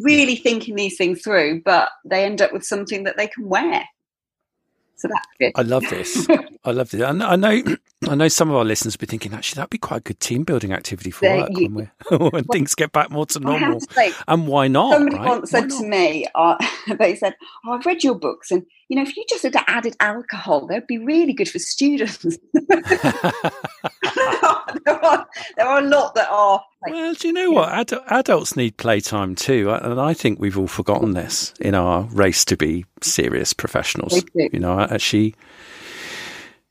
really 0.00 0.36
thinking 0.36 0.76
these 0.76 0.96
things 0.96 1.22
through, 1.22 1.62
but 1.64 1.90
they 2.04 2.24
end 2.24 2.42
up 2.42 2.52
with 2.52 2.64
something 2.64 3.04
that 3.04 3.16
they 3.16 3.26
can 3.26 3.48
wear. 3.48 3.84
So 4.98 5.06
that's 5.06 5.26
good. 5.38 5.52
I 5.54 5.62
love 5.62 5.84
this. 5.88 6.26
I 6.64 6.72
love 6.72 6.90
this. 6.90 7.02
I 7.02 7.12
know, 7.12 7.26
I 7.26 7.36
know, 7.36 7.62
I 8.08 8.14
know 8.16 8.28
some 8.28 8.50
of 8.50 8.56
our 8.56 8.64
listeners 8.64 8.96
will 8.96 9.00
be 9.00 9.06
thinking, 9.06 9.32
actually, 9.32 9.58
that'd 9.58 9.70
be 9.70 9.78
quite 9.78 9.98
a 9.98 10.00
good 10.00 10.18
team 10.18 10.42
building 10.42 10.72
activity 10.72 11.12
for 11.12 11.28
work 11.28 11.50
you, 11.52 11.70
when, 11.70 11.90
when 12.08 12.30
well, 12.32 12.42
things 12.52 12.74
get 12.74 12.90
back 12.90 13.10
more 13.10 13.24
to 13.26 13.38
normal. 13.38 13.78
To 13.78 13.94
say, 13.94 14.12
and 14.26 14.48
why 14.48 14.66
not? 14.66 14.94
Somebody 14.94 15.16
right? 15.16 15.28
once 15.28 15.50
said 15.50 15.70
to 15.70 15.86
me, 15.86 16.26
uh, 16.34 16.56
they 16.98 17.14
said, 17.14 17.36
oh, 17.64 17.72
I've 17.72 17.86
read 17.86 18.02
your 18.02 18.16
books 18.16 18.50
and 18.50 18.66
you 18.88 18.96
know, 18.96 19.02
if 19.02 19.16
you 19.16 19.24
just 19.28 19.42
had 19.42 19.54
added 19.66 19.96
alcohol, 20.00 20.66
they'd 20.66 20.86
be 20.86 20.96
really 20.96 21.34
good 21.34 21.48
for 21.48 21.58
students. 21.58 22.24
there, 24.84 25.04
are, 25.04 25.26
there 25.56 25.66
are 25.66 25.78
a 25.78 25.86
lot 25.86 26.14
that 26.14 26.28
are. 26.30 26.62
Like, 26.82 26.92
well, 26.92 27.14
do 27.14 27.28
you 27.28 27.34
know 27.34 27.50
what? 27.50 27.68
Ad- 27.70 28.00
adults 28.08 28.56
need 28.56 28.76
playtime 28.76 29.34
too, 29.34 29.70
and 29.70 30.00
I 30.00 30.14
think 30.14 30.38
we've 30.38 30.58
all 30.58 30.68
forgotten 30.68 31.12
this 31.12 31.52
in 31.60 31.74
our 31.74 32.02
race 32.04 32.44
to 32.46 32.56
be 32.56 32.84
serious 33.02 33.52
professionals. 33.52 34.22
You 34.34 34.58
know, 34.58 34.80
actually. 34.80 35.34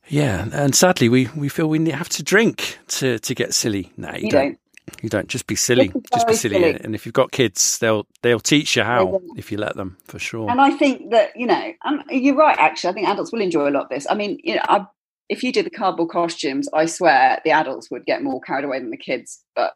Yeah, 0.10 0.48
and 0.54 0.74
sadly, 0.74 1.10
we, 1.10 1.28
we 1.36 1.50
feel 1.50 1.68
we 1.68 1.90
have 1.90 2.10
to 2.10 2.24
drink 2.24 2.80
to, 2.88 3.20
to 3.20 3.36
get 3.36 3.54
silly. 3.54 3.92
No, 3.98 4.10
you, 4.14 4.26
you 4.26 4.30
don't. 4.30 4.46
don't. 4.46 4.60
You 5.02 5.10
don't 5.10 5.28
just 5.28 5.48
be 5.48 5.56
silly. 5.56 5.92
Just 6.14 6.28
be 6.28 6.34
silly. 6.34 6.56
silly. 6.56 6.80
And 6.82 6.96
if 6.96 7.06
you've 7.06 7.14
got 7.14 7.32
kids, 7.32 7.78
they'll 7.80 8.08
they'll 8.22 8.40
teach 8.40 8.78
you 8.78 8.84
how 8.84 9.22
if 9.36 9.52
you 9.52 9.58
let 9.58 9.76
them 9.76 9.98
for 10.06 10.18
sure. 10.18 10.50
And 10.50 10.62
I 10.62 10.72
think 10.72 11.12
that 11.12 11.36
you 11.36 11.46
know, 11.46 11.74
um, 11.84 12.04
you're 12.10 12.38
right. 12.38 12.58
Actually, 12.58 12.92
I 12.92 12.94
think 12.94 13.08
adults 13.10 13.34
will 13.34 13.42
enjoy 13.42 13.68
a 13.68 13.72
lot 13.72 13.84
of 13.84 13.90
this. 13.90 14.08
I 14.10 14.16
mean, 14.16 14.40
you 14.44 14.56
know, 14.56 14.62
I, 14.64 14.86
if 15.30 15.44
you 15.44 15.52
did 15.52 15.66
the 15.66 15.70
cardboard 15.70 16.10
costumes, 16.10 16.70
I 16.74 16.86
swear 16.86 17.40
the 17.44 17.52
adults 17.52 17.92
would 17.92 18.06
get 18.06 18.24
more 18.24 18.40
carried 18.42 18.66
away 18.66 18.80
than 18.80 18.92
the 18.92 18.98
kids. 18.98 19.44
But 19.56 19.74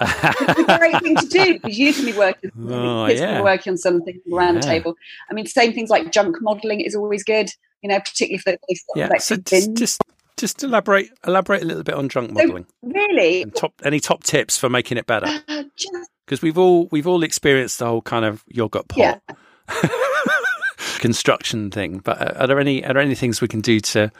it's 0.00 0.68
a 0.68 0.78
great 0.78 1.02
thing 1.02 1.16
to 1.16 1.26
do 1.26 1.54
because 1.54 1.78
you 1.78 1.92
can 1.92 2.04
be 2.04 2.12
working, 2.12 2.50
oh, 2.68 3.06
kids 3.06 3.20
yeah. 3.20 3.26
can 3.26 3.36
be 3.36 3.42
working 3.42 3.70
on 3.72 3.76
something 3.76 4.20
around 4.32 4.54
yeah. 4.54 4.60
the 4.60 4.66
table. 4.66 4.94
I 5.30 5.34
mean, 5.34 5.46
same 5.46 5.72
things 5.72 5.90
like 5.90 6.12
junk 6.12 6.36
modelling 6.40 6.80
is 6.80 6.94
always 6.94 7.24
good. 7.24 7.50
You 7.82 7.88
know, 7.88 7.98
particularly 7.98 8.34
if 8.36 8.44
they've 8.44 8.58
got 8.94 8.96
yeah. 8.96 9.18
So 9.18 9.36
just, 9.36 9.74
just 9.74 10.02
just 10.36 10.62
elaborate 10.62 11.10
elaborate 11.26 11.62
a 11.62 11.66
little 11.66 11.82
bit 11.82 11.94
on 11.94 12.08
junk 12.08 12.32
modelling. 12.32 12.64
So 12.64 12.90
really, 12.90 13.42
and 13.42 13.54
top 13.54 13.72
any 13.84 14.00
top 14.00 14.22
tips 14.22 14.58
for 14.58 14.68
making 14.68 14.98
it 14.98 15.06
better? 15.06 15.26
Because 15.46 16.38
uh, 16.38 16.42
we've 16.42 16.58
all 16.58 16.88
we've 16.90 17.06
all 17.06 17.22
experienced 17.22 17.78
the 17.78 17.86
whole 17.86 18.02
kind 18.02 18.26
of 18.26 18.44
yogurt 18.48 18.88
pot 18.88 19.22
yeah. 19.28 19.34
construction 20.98 21.70
thing. 21.70 21.98
But 21.98 22.20
uh, 22.20 22.40
are 22.40 22.46
there 22.46 22.60
any 22.60 22.84
are 22.84 22.92
there 22.92 23.02
any 23.02 23.14
things 23.14 23.40
we 23.40 23.48
can 23.48 23.62
do 23.62 23.80
to 23.80 24.10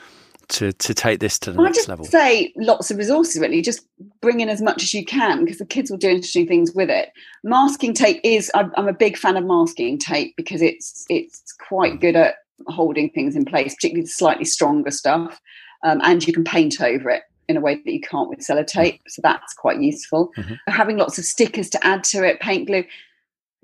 to 0.51 0.71
to 0.73 0.93
take 0.93 1.19
this 1.19 1.37
to 1.39 1.51
the 1.51 1.57
well, 1.57 1.65
next 1.65 1.77
just 1.79 1.89
level? 1.89 2.05
Say 2.05 2.53
lots 2.55 2.91
of 2.91 2.97
resources. 2.97 3.41
Really, 3.41 3.61
just 3.61 3.87
bring 4.21 4.39
in 4.39 4.49
as 4.49 4.61
much 4.61 4.83
as 4.83 4.93
you 4.93 5.05
can 5.05 5.43
because 5.43 5.57
the 5.57 5.65
kids 5.65 5.89
will 5.89 5.97
do 5.97 6.09
interesting 6.09 6.47
things 6.47 6.73
with 6.73 6.89
it. 6.89 7.11
Masking 7.43 7.93
tape 7.93 8.21
is. 8.23 8.51
I'm, 8.53 8.71
I'm 8.77 8.87
a 8.87 8.93
big 8.93 9.17
fan 9.17 9.37
of 9.37 9.45
masking 9.45 9.97
tape 9.97 10.35
because 10.37 10.61
it's 10.61 11.05
it's 11.09 11.53
quite 11.67 11.99
good 11.99 12.15
at 12.15 12.35
holding 12.67 13.09
things 13.09 13.35
in 13.35 13.45
place, 13.45 13.73
particularly 13.75 14.03
the 14.03 14.09
slightly 14.09 14.45
stronger 14.45 14.91
stuff 14.91 15.41
um, 15.83 15.99
and 16.03 16.25
you 16.25 16.33
can 16.33 16.43
paint 16.43 16.81
over 16.81 17.09
it 17.09 17.23
in 17.47 17.57
a 17.57 17.61
way 17.61 17.75
that 17.75 17.91
you 17.91 18.01
can't 18.01 18.29
with 18.29 18.39
sellotape. 18.39 18.99
So 19.07 19.21
that's 19.23 19.53
quite 19.53 19.81
useful. 19.81 20.31
Mm-hmm. 20.37 20.53
Having 20.67 20.97
lots 20.97 21.17
of 21.17 21.25
stickers 21.25 21.69
to 21.71 21.85
add 21.85 22.03
to 22.05 22.25
it, 22.25 22.39
paint 22.39 22.67
glue. 22.67 22.85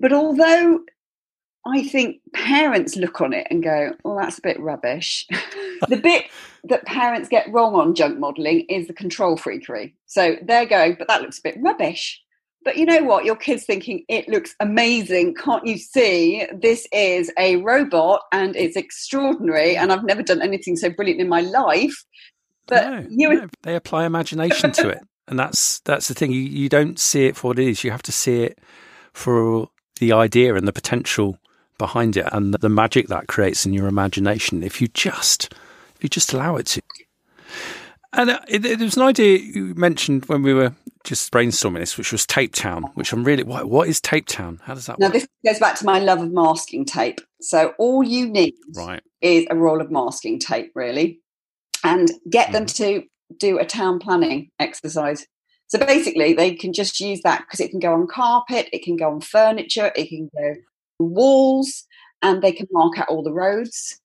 But 0.00 0.12
although 0.12 0.80
I 1.66 1.82
think 1.84 2.20
parents 2.34 2.96
look 2.96 3.20
on 3.20 3.32
it 3.32 3.46
and 3.50 3.62
go, 3.62 3.92
"Oh, 4.04 4.16
that's 4.16 4.38
a 4.38 4.42
bit 4.42 4.60
rubbish." 4.60 5.26
the 5.88 5.96
bit 5.96 6.26
that 6.64 6.84
parents 6.84 7.28
get 7.28 7.50
wrong 7.52 7.74
on 7.74 7.94
junk 7.94 8.18
modelling 8.18 8.60
is 8.68 8.86
the 8.86 8.92
control 8.92 9.36
freakery. 9.36 9.94
So 10.06 10.36
they're 10.42 10.66
going, 10.66 10.96
"But 10.98 11.08
that 11.08 11.22
looks 11.22 11.38
a 11.38 11.42
bit 11.42 11.56
rubbish." 11.60 12.20
But 12.64 12.76
you 12.76 12.84
know 12.84 13.02
what? 13.04 13.24
Your 13.24 13.36
kid's 13.36 13.64
thinking, 13.64 14.04
it 14.08 14.28
looks 14.28 14.54
amazing. 14.60 15.34
Can't 15.34 15.64
you 15.64 15.78
see? 15.78 16.46
This 16.52 16.86
is 16.92 17.32
a 17.38 17.56
robot 17.56 18.22
and 18.32 18.56
it's 18.56 18.76
extraordinary. 18.76 19.76
And 19.76 19.92
I've 19.92 20.04
never 20.04 20.22
done 20.22 20.42
anything 20.42 20.76
so 20.76 20.90
brilliant 20.90 21.20
in 21.20 21.28
my 21.28 21.40
life. 21.40 22.04
But 22.66 22.84
no, 22.84 23.06
you 23.08 23.34
no, 23.34 23.48
they 23.62 23.74
apply 23.74 24.04
imagination 24.04 24.72
to 24.72 24.90
it. 24.90 24.98
And 25.28 25.38
that's 25.38 25.80
that's 25.80 26.08
the 26.08 26.14
thing. 26.14 26.32
You, 26.32 26.40
you 26.40 26.70
don't 26.70 26.98
see 26.98 27.26
it 27.26 27.36
for 27.36 27.48
what 27.48 27.58
it 27.58 27.68
is. 27.68 27.84
You 27.84 27.90
have 27.90 28.02
to 28.04 28.12
see 28.12 28.44
it 28.44 28.58
for 29.12 29.68
the 30.00 30.12
idea 30.12 30.54
and 30.54 30.66
the 30.66 30.72
potential 30.72 31.38
behind 31.76 32.16
it 32.16 32.26
and 32.32 32.54
the, 32.54 32.58
the 32.58 32.68
magic 32.70 33.08
that 33.08 33.28
creates 33.28 33.66
in 33.66 33.74
your 33.74 33.88
imagination 33.88 34.62
if 34.62 34.80
you 34.80 34.88
just 34.88 35.54
you 36.00 36.08
just 36.08 36.32
allow 36.32 36.56
it 36.56 36.66
to. 36.66 36.82
And 38.12 38.30
uh, 38.30 38.40
it, 38.48 38.64
it, 38.64 38.80
was 38.80 38.96
an 38.96 39.02
idea 39.02 39.38
you 39.38 39.74
mentioned 39.74 40.26
when 40.26 40.42
we 40.42 40.54
were 40.54 40.74
just 41.04 41.30
brainstorming 41.30 41.78
this, 41.78 41.98
which 41.98 42.10
was 42.10 42.24
Tape 42.24 42.54
Town, 42.54 42.84
which 42.94 43.12
I'm 43.12 43.22
really, 43.22 43.42
what, 43.42 43.68
what 43.68 43.88
is 43.88 44.00
Tape 44.00 44.26
Town? 44.26 44.60
How 44.64 44.74
does 44.74 44.86
that 44.86 44.94
work? 44.94 45.00
now, 45.00 45.06
work? 45.06 45.14
this 45.14 45.28
goes 45.44 45.58
back 45.58 45.76
to 45.76 45.84
my 45.84 45.98
love 45.98 46.22
of 46.22 46.32
masking 46.32 46.84
tape. 46.84 47.20
So 47.40 47.74
all 47.78 48.02
you 48.02 48.28
need 48.28 48.54
right. 48.76 49.02
is 49.20 49.46
a 49.50 49.56
roll 49.56 49.80
of 49.80 49.90
masking 49.90 50.38
tape, 50.38 50.72
really, 50.74 51.20
and 51.84 52.10
get 52.30 52.46
mm-hmm. 52.46 52.52
them 52.54 52.66
to 52.66 53.02
do 53.38 53.58
a 53.58 53.66
town 53.66 53.98
planning 53.98 54.50
exercise. 54.58 55.26
So 55.66 55.78
basically, 55.78 56.32
they 56.32 56.54
can 56.54 56.72
just 56.72 56.98
use 56.98 57.20
that 57.24 57.40
because 57.40 57.60
it 57.60 57.70
can 57.70 57.78
go 57.78 57.92
on 57.92 58.06
carpet, 58.06 58.70
it 58.72 58.82
can 58.82 58.96
go 58.96 59.10
on 59.10 59.20
furniture, 59.20 59.92
it 59.94 60.08
can 60.08 60.30
go 60.34 60.54
on 61.00 61.14
walls, 61.14 61.84
and 62.22 62.40
they 62.40 62.52
can 62.52 62.66
mark 62.72 62.98
out 62.98 63.08
all 63.08 63.22
the 63.22 63.32
roads 63.32 64.00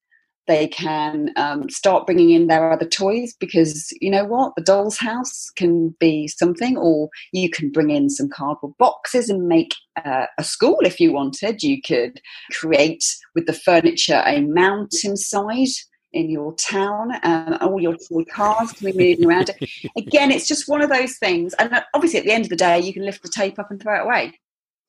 they 0.48 0.68
can 0.68 1.32
um, 1.36 1.70
start 1.70 2.06
bringing 2.06 2.32
in 2.32 2.48
their 2.48 2.72
other 2.72 2.88
toys 2.88 3.34
because 3.40 3.94
you 4.02 4.10
know 4.10 4.26
what 4.26 4.54
the 4.56 4.64
doll's 4.64 4.98
house 4.98 5.50
can 5.56 5.96
be 6.00 6.28
something 6.28 6.78
or 6.78 7.10
you 7.32 7.50
can 7.50 7.70
bring 7.70 7.90
in 7.90 8.10
some 8.10 8.30
cardboard 8.30 8.74
boxes 8.78 9.30
and 9.30 9.48
make 9.48 9.74
uh, 10.04 10.26
a 10.38 10.44
school 10.44 10.80
if 10.84 11.00
you 11.00 11.14
wanted. 11.14 11.64
You 11.64 11.82
could 11.82 12.20
create 12.52 13.04
with 13.36 13.46
the 13.46 13.54
furniture 13.54 14.22
a 14.26 14.42
mountainside 14.42 15.70
in 16.12 16.30
your 16.30 16.54
town 16.56 17.12
and 17.24 17.56
all 17.56 17.82
your 17.82 17.96
toy 17.96 18.24
cars 18.32 18.72
can 18.74 18.92
be 18.92 19.16
moving 19.16 19.26
around. 19.26 19.52
Again 19.98 20.32
it's 20.32 20.48
just 20.48 20.68
one 20.68 20.82
of 20.82 20.90
those 20.90 21.18
things 21.18 21.54
and 21.56 21.74
uh, 21.74 21.84
obviously 21.94 22.20
at 22.20 22.26
the 22.26 22.32
end 22.32 22.46
of 22.46 22.50
the 22.50 22.56
day 22.56 22.80
you 22.80 22.94
can 22.94 23.06
lift 23.06 23.24
the 23.24 23.30
tape 23.30 23.58
up 23.58 23.72
and 23.72 23.82
throw 23.82 24.00
it 24.00 24.06
away 24.06 24.40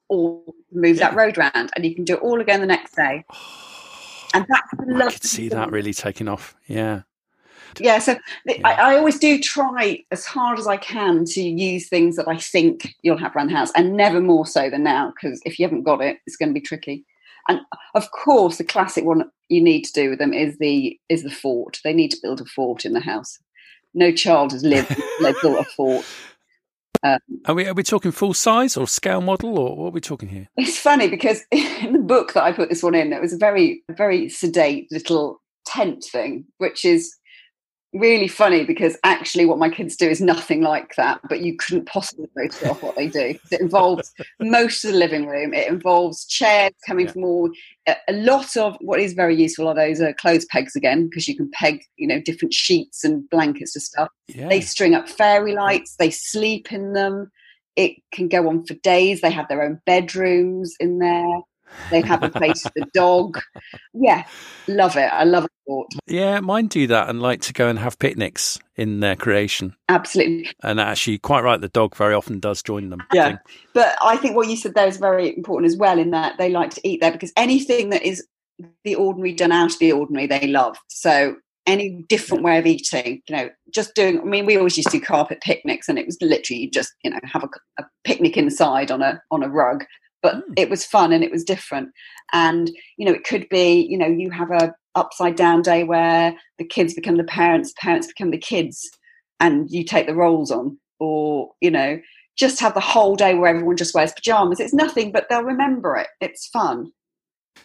or 0.08 0.42
move 0.72 0.98
that 0.98 1.14
road 1.14 1.38
round 1.38 1.70
and 1.74 1.86
you 1.86 1.94
can 1.94 2.04
do 2.04 2.14
it 2.14 2.20
all 2.20 2.40
again 2.40 2.60
the 2.60 2.66
next 2.66 2.94
day 2.94 3.24
and 4.34 4.46
that's 4.48 4.70
the 4.72 5.04
I 5.04 5.10
could 5.10 5.24
see 5.24 5.48
that 5.48 5.70
really 5.70 5.94
taking 5.94 6.28
off. 6.28 6.56
Yeah. 6.66 7.02
Yeah, 7.80 7.98
so 7.98 8.16
yeah. 8.46 8.56
I, 8.64 8.92
I, 8.92 8.96
always 8.96 9.18
do 9.18 9.40
try 9.40 10.04
as 10.12 10.24
hard 10.24 10.60
as 10.60 10.66
I 10.68 10.76
can 10.76 11.24
to 11.24 11.42
use 11.42 11.88
things 11.88 12.14
that 12.16 12.28
I 12.28 12.36
think 12.36 12.94
you'll 13.02 13.16
have 13.18 13.34
around 13.34 13.48
the 13.48 13.56
house, 13.56 13.72
and 13.74 13.96
never 13.96 14.20
more 14.20 14.46
so 14.46 14.70
than 14.70 14.84
now, 14.84 15.10
because 15.10 15.40
if 15.44 15.58
you 15.58 15.66
haven't 15.66 15.82
got 15.82 16.00
it, 16.00 16.18
it's 16.26 16.36
going 16.36 16.50
to 16.50 16.54
be 16.54 16.60
tricky. 16.60 17.04
And 17.48 17.60
of 17.94 18.10
course, 18.12 18.58
the 18.58 18.64
classic 18.64 19.04
one 19.04 19.28
you 19.48 19.60
need 19.60 19.82
to 19.82 19.92
do 19.92 20.10
with 20.10 20.18
them 20.18 20.32
is 20.32 20.56
the 20.58 20.98
is 21.08 21.24
the 21.24 21.30
fort. 21.30 21.80
They 21.82 21.92
need 21.92 22.10
to 22.12 22.18
build 22.22 22.40
a 22.40 22.44
fort 22.44 22.84
in 22.84 22.92
the 22.92 23.00
house. 23.00 23.38
No 23.92 24.12
child 24.12 24.52
has 24.52 24.62
lived 24.62 24.94
they 25.20 25.34
built 25.42 25.58
a 25.58 25.64
fort. 25.64 26.04
Um, 27.04 27.18
are 27.44 27.54
we 27.54 27.68
are 27.68 27.74
we 27.74 27.82
talking 27.82 28.12
full 28.12 28.32
size 28.32 28.78
or 28.78 28.88
scale 28.88 29.20
model 29.20 29.58
or 29.58 29.76
what 29.76 29.88
are 29.88 29.90
we 29.90 30.00
talking 30.00 30.30
here? 30.30 30.48
It's 30.56 30.78
funny 30.78 31.06
because 31.06 31.42
in 31.50 31.92
the 31.92 31.98
book 31.98 32.32
that 32.32 32.44
I 32.44 32.52
put 32.52 32.70
this 32.70 32.82
one 32.82 32.94
in, 32.94 33.12
it 33.12 33.20
was 33.20 33.34
a 33.34 33.38
very 33.38 33.84
very 33.90 34.28
sedate 34.30 34.88
little 34.90 35.40
tent 35.66 36.02
thing, 36.10 36.46
which 36.58 36.84
is 36.84 37.14
really 37.94 38.28
funny 38.28 38.64
because 38.64 38.98
actually 39.04 39.46
what 39.46 39.58
my 39.58 39.70
kids 39.70 39.96
do 39.96 40.08
is 40.08 40.20
nothing 40.20 40.60
like 40.62 40.94
that, 40.96 41.20
but 41.28 41.40
you 41.40 41.56
couldn't 41.56 41.86
possibly 41.86 42.26
photograph 42.34 42.82
what 42.82 42.96
they 42.96 43.06
do. 43.06 43.38
It 43.50 43.60
involves 43.60 44.12
most 44.40 44.84
of 44.84 44.92
the 44.92 44.98
living 44.98 45.26
room. 45.26 45.54
It 45.54 45.68
involves 45.68 46.26
chairs 46.26 46.72
coming 46.86 47.06
yeah. 47.06 47.12
from 47.12 47.24
all. 47.24 47.50
A 47.86 48.12
lot 48.12 48.56
of 48.56 48.76
what 48.80 49.00
is 49.00 49.12
very 49.12 49.36
useful 49.36 49.68
are 49.68 49.74
those 49.74 50.00
uh, 50.00 50.12
clothes 50.18 50.44
pegs 50.46 50.74
again 50.74 51.08
because 51.08 51.28
you 51.28 51.36
can 51.36 51.50
peg, 51.52 51.82
you 51.96 52.08
know, 52.08 52.20
different 52.20 52.52
sheets 52.52 53.04
and 53.04 53.28
blankets 53.30 53.76
and 53.76 53.82
stuff. 53.82 54.08
Yeah. 54.28 54.48
They 54.48 54.60
string 54.60 54.94
up 54.94 55.08
fairy 55.08 55.54
lights. 55.54 55.94
They 55.96 56.10
sleep 56.10 56.72
in 56.72 56.94
them. 56.94 57.30
It 57.76 57.96
can 58.12 58.28
go 58.28 58.48
on 58.48 58.66
for 58.66 58.74
days. 58.74 59.20
They 59.20 59.30
have 59.30 59.48
their 59.48 59.62
own 59.62 59.80
bedrooms 59.86 60.74
in 60.80 60.98
there. 60.98 61.40
They 61.90 62.00
have 62.02 62.22
a 62.22 62.30
place 62.30 62.62
for 62.62 62.72
the 62.74 62.86
dog. 62.94 63.40
Yeah, 63.92 64.24
love 64.66 64.96
it. 64.96 65.12
I 65.12 65.24
love 65.24 65.44
it. 65.44 65.50
Yeah, 66.06 66.40
mine 66.40 66.66
do 66.66 66.86
that 66.88 67.08
and 67.08 67.22
like 67.22 67.40
to 67.42 67.52
go 67.52 67.68
and 67.68 67.78
have 67.78 67.98
picnics 67.98 68.58
in 68.76 69.00
their 69.00 69.16
creation. 69.16 69.74
Absolutely. 69.88 70.50
And 70.62 70.78
actually, 70.78 71.18
quite 71.18 71.42
right, 71.42 71.60
the 71.60 71.68
dog 71.68 71.96
very 71.96 72.14
often 72.14 72.38
does 72.38 72.62
join 72.62 72.90
them. 72.90 73.02
Yeah. 73.12 73.38
But 73.72 73.96
I 74.02 74.16
think 74.16 74.36
what 74.36 74.48
you 74.48 74.56
said 74.56 74.74
there 74.74 74.86
is 74.86 74.98
very 74.98 75.34
important 75.34 75.72
as 75.72 75.78
well, 75.78 75.98
in 75.98 76.10
that 76.10 76.36
they 76.38 76.50
like 76.50 76.70
to 76.70 76.80
eat 76.86 77.00
there 77.00 77.12
because 77.12 77.32
anything 77.36 77.90
that 77.90 78.02
is 78.02 78.26
the 78.84 78.94
ordinary 78.94 79.32
done 79.32 79.52
out 79.52 79.72
of 79.72 79.78
the 79.78 79.92
ordinary, 79.92 80.26
they 80.26 80.46
love. 80.46 80.76
So 80.88 81.36
any 81.66 82.04
different 82.08 82.44
way 82.44 82.58
of 82.58 82.66
eating, 82.66 83.22
you 83.26 83.36
know, 83.36 83.50
just 83.72 83.94
doing, 83.94 84.20
I 84.20 84.24
mean, 84.24 84.44
we 84.44 84.56
always 84.56 84.76
used 84.76 84.90
to 84.90 84.98
do 84.98 85.04
carpet 85.04 85.40
picnics 85.40 85.88
and 85.88 85.98
it 85.98 86.06
was 86.06 86.18
literally 86.20 86.68
just, 86.68 86.92
you 87.02 87.10
know, 87.10 87.18
have 87.24 87.42
a, 87.42 87.48
a 87.82 87.86
picnic 88.04 88.36
inside 88.36 88.90
on 88.90 89.00
a, 89.00 89.20
on 89.30 89.42
a 89.42 89.48
rug 89.48 89.84
but 90.24 90.36
mm. 90.36 90.42
it 90.56 90.68
was 90.68 90.84
fun 90.84 91.12
and 91.12 91.22
it 91.22 91.30
was 91.30 91.44
different. 91.44 91.90
And 92.32 92.72
you 92.96 93.06
know 93.06 93.12
it 93.12 93.22
could 93.22 93.48
be 93.48 93.86
you 93.88 93.96
know 93.96 94.08
you 94.08 94.30
have 94.30 94.50
a 94.50 94.74
upside 94.96 95.36
down 95.36 95.62
day 95.62 95.84
where 95.84 96.34
the 96.58 96.64
kids 96.64 96.94
become 96.94 97.16
the 97.16 97.24
parents 97.24 97.72
parents 97.78 98.06
become 98.08 98.30
the 98.30 98.38
kids 98.38 98.90
and 99.40 99.70
you 99.70 99.84
take 99.84 100.08
the 100.08 100.14
roles 100.14 100.50
on. 100.50 100.78
Or 100.98 101.52
you 101.60 101.70
know 101.70 102.00
just 102.36 102.58
have 102.58 102.74
the 102.74 102.80
whole 102.80 103.14
day 103.14 103.34
where 103.34 103.54
everyone 103.54 103.76
just 103.76 103.94
wears 103.94 104.12
pajamas. 104.12 104.58
It's 104.58 104.74
nothing 104.74 105.12
but 105.12 105.26
they'll 105.28 105.44
remember 105.44 105.94
it. 105.94 106.08
It's 106.20 106.48
fun 106.48 106.90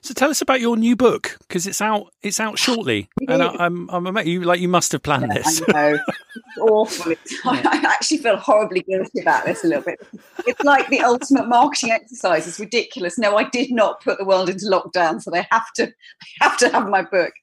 so 0.01 0.13
tell 0.13 0.29
us 0.29 0.41
about 0.41 0.61
your 0.61 0.77
new 0.77 0.95
book 0.95 1.37
because 1.39 1.67
it's 1.67 1.81
out. 1.81 2.13
It's 2.21 2.39
out 2.39 2.57
shortly, 2.57 3.09
and 3.27 3.43
I, 3.43 3.65
am 3.65 3.89
I'm, 3.89 4.07
I'm 4.07 4.27
you 4.27 4.41
like 4.41 4.59
you 4.59 4.69
must 4.69 4.91
have 4.93 5.03
planned 5.03 5.27
yeah, 5.29 5.41
this. 5.41 5.61
I 5.67 5.71
know. 5.71 5.99
It's 6.35 6.59
awful. 6.59 7.11
It's, 7.11 7.33
I, 7.45 7.59
I 7.65 7.93
actually 7.93 8.17
feel 8.17 8.37
horribly 8.37 8.81
guilty 8.81 9.19
about 9.19 9.45
this 9.45 9.63
a 9.63 9.67
little 9.67 9.83
bit. 9.83 9.99
It's 10.47 10.63
like 10.63 10.87
the 10.87 11.01
ultimate 11.01 11.47
marketing 11.47 11.91
exercise. 11.91 12.47
It's 12.47 12.59
ridiculous. 12.59 13.17
No, 13.17 13.35
I 13.35 13.43
did 13.49 13.71
not 13.71 14.01
put 14.01 14.17
the 14.19 14.25
world 14.25 14.49
into 14.49 14.65
lockdown, 14.65 15.21
so 15.21 15.31
they 15.31 15.45
have 15.51 15.71
to 15.75 15.85
they 15.87 15.91
have 16.41 16.57
to 16.57 16.69
have 16.69 16.87
my 16.87 17.01
book. 17.01 17.33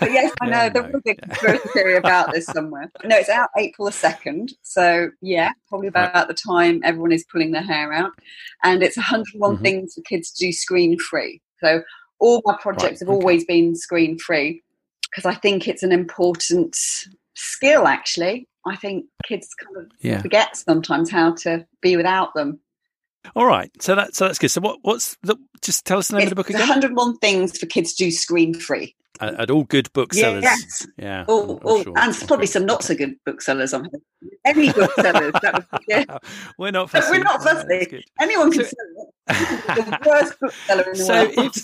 But 0.00 0.12
yes, 0.12 0.32
I 0.40 0.46
know 0.46 0.62
yeah, 0.62 0.68
there's 0.68 0.94
a 0.94 1.00
big 1.04 1.20
conspiracy 1.20 1.68
theory 1.70 1.96
about 1.96 2.32
this 2.32 2.46
somewhere. 2.46 2.90
No, 3.04 3.16
it's 3.16 3.28
out 3.28 3.50
April 3.56 3.86
the 3.86 3.92
second. 3.92 4.54
So 4.62 5.10
yeah, 5.20 5.52
probably 5.68 5.88
about 5.88 6.14
right. 6.14 6.28
the 6.28 6.34
time 6.34 6.80
everyone 6.84 7.12
is 7.12 7.24
pulling 7.30 7.50
their 7.50 7.62
hair 7.62 7.92
out, 7.92 8.12
and 8.62 8.82
it's 8.82 8.96
101 8.96 9.54
mm-hmm. 9.54 9.62
things 9.62 9.94
for 9.94 10.02
kids 10.02 10.30
to 10.32 10.46
do 10.46 10.52
screen 10.52 10.98
free. 10.98 11.40
So 11.60 11.82
all 12.18 12.42
my 12.44 12.56
projects 12.60 12.84
right, 12.84 12.98
have 13.00 13.08
okay. 13.08 13.16
always 13.16 13.44
been 13.44 13.74
screen 13.74 14.18
free 14.18 14.62
because 15.10 15.24
I 15.24 15.34
think 15.34 15.68
it's 15.68 15.82
an 15.82 15.92
important 15.92 16.76
skill. 17.34 17.86
Actually, 17.86 18.48
I 18.66 18.76
think 18.76 19.06
kids 19.24 19.48
kind 19.54 19.76
of 19.76 19.92
yeah. 20.00 20.20
forget 20.20 20.56
sometimes 20.56 21.10
how 21.10 21.34
to 21.36 21.66
be 21.80 21.96
without 21.96 22.34
them. 22.34 22.60
All 23.34 23.46
right, 23.46 23.70
so 23.82 23.94
that 23.94 24.14
so 24.14 24.26
that's 24.26 24.38
good. 24.38 24.50
So 24.50 24.60
what 24.60 24.78
what's 24.82 25.16
the 25.22 25.36
just 25.60 25.84
tell 25.84 25.98
us 25.98 26.08
the 26.08 26.14
name 26.14 26.22
it's 26.22 26.32
of 26.32 26.36
the 26.36 26.42
book 26.42 26.50
again? 26.50 26.60
101 26.60 27.18
things 27.18 27.58
for 27.58 27.66
kids 27.66 27.94
to 27.94 28.04
do 28.04 28.10
screen 28.10 28.54
free. 28.54 28.94
At, 29.20 29.50
all 29.50 29.64
good 29.64 29.92
booksellers, 29.92 30.42
yes. 30.42 30.86
yeah, 30.96 31.24
all, 31.28 31.56
all, 31.64 31.82
sure. 31.82 31.92
and 31.96 32.14
probably 32.26 32.46
some 32.46 32.66
not 32.66 32.82
so 32.82 32.94
good 32.94 33.16
booksellers. 33.24 33.74
On 33.74 33.88
any 34.44 34.72
booksellers, 34.72 35.32
that 35.42 35.64
would, 35.72 35.82
yeah. 35.88 36.04
we're 36.58 36.70
not 36.70 36.90
fussy. 36.90 37.10
We're 37.10 37.24
not 37.24 37.42
fussy. 37.42 38.04
Anyone 38.20 38.52
can 38.52 38.64
so, 38.64 38.70
sell 38.70 39.10
it. 39.28 39.86
the 39.86 39.98
worst 40.06 40.40
bookseller 40.40 40.82
in 40.82 40.92
the 40.92 41.04
so 41.04 41.32
world. 41.36 41.56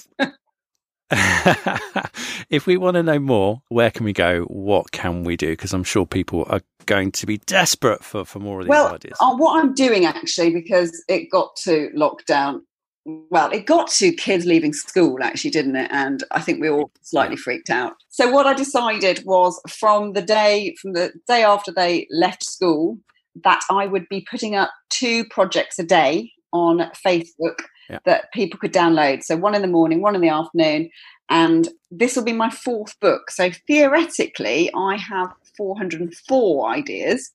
if 2.50 2.66
we 2.66 2.76
want 2.76 2.94
to 2.94 3.02
know 3.02 3.18
more, 3.18 3.62
where 3.68 3.90
can 3.90 4.04
we 4.04 4.12
go? 4.12 4.42
What 4.44 4.92
can 4.92 5.24
we 5.24 5.36
do? 5.36 5.50
Because 5.50 5.72
I'm 5.72 5.84
sure 5.84 6.06
people 6.06 6.46
are 6.48 6.60
going 6.86 7.12
to 7.12 7.26
be 7.26 7.38
desperate 7.38 8.02
for, 8.02 8.24
for 8.24 8.38
more 8.38 8.60
of 8.60 8.66
these 8.66 8.70
well, 8.70 8.94
ideas. 8.94 9.16
Uh, 9.20 9.36
what 9.36 9.60
I'm 9.62 9.74
doing 9.74 10.04
actually, 10.06 10.52
because 10.52 11.04
it 11.08 11.30
got 11.30 11.56
to 11.64 11.90
lockdown, 11.96 12.60
well, 13.04 13.50
it 13.50 13.66
got 13.66 13.88
to 13.88 14.12
kids 14.12 14.46
leaving 14.46 14.72
school 14.72 15.22
actually, 15.22 15.50
didn't 15.50 15.76
it? 15.76 15.90
And 15.92 16.24
I 16.30 16.40
think 16.40 16.60
we 16.60 16.70
all 16.70 16.90
slightly 17.02 17.36
freaked 17.36 17.70
out. 17.70 17.94
So 18.08 18.30
what 18.30 18.46
I 18.46 18.54
decided 18.54 19.22
was 19.24 19.60
from 19.68 20.14
the 20.14 20.22
day 20.22 20.74
from 20.80 20.92
the 20.94 21.12
day 21.28 21.44
after 21.44 21.70
they 21.70 22.06
left 22.10 22.42
school 22.42 22.98
that 23.42 23.62
I 23.70 23.86
would 23.86 24.08
be 24.08 24.26
putting 24.30 24.54
up 24.54 24.70
two 24.90 25.24
projects 25.26 25.78
a 25.78 25.82
day 25.82 26.32
on 26.52 26.90
Facebook 27.04 27.58
yeah. 27.90 27.98
that 28.04 28.32
people 28.32 28.58
could 28.58 28.72
download. 28.72 29.22
So 29.22 29.36
one 29.36 29.54
in 29.54 29.62
the 29.62 29.68
morning, 29.68 30.00
one 30.00 30.14
in 30.14 30.20
the 30.20 30.28
afternoon, 30.28 30.88
and 31.28 31.68
this 31.90 32.16
will 32.16 32.24
be 32.24 32.32
my 32.32 32.50
fourth 32.50 32.98
book. 33.00 33.30
So 33.30 33.50
theoretically, 33.66 34.70
I 34.74 34.96
have 34.96 35.32
404 35.56 36.68
ideas. 36.68 37.32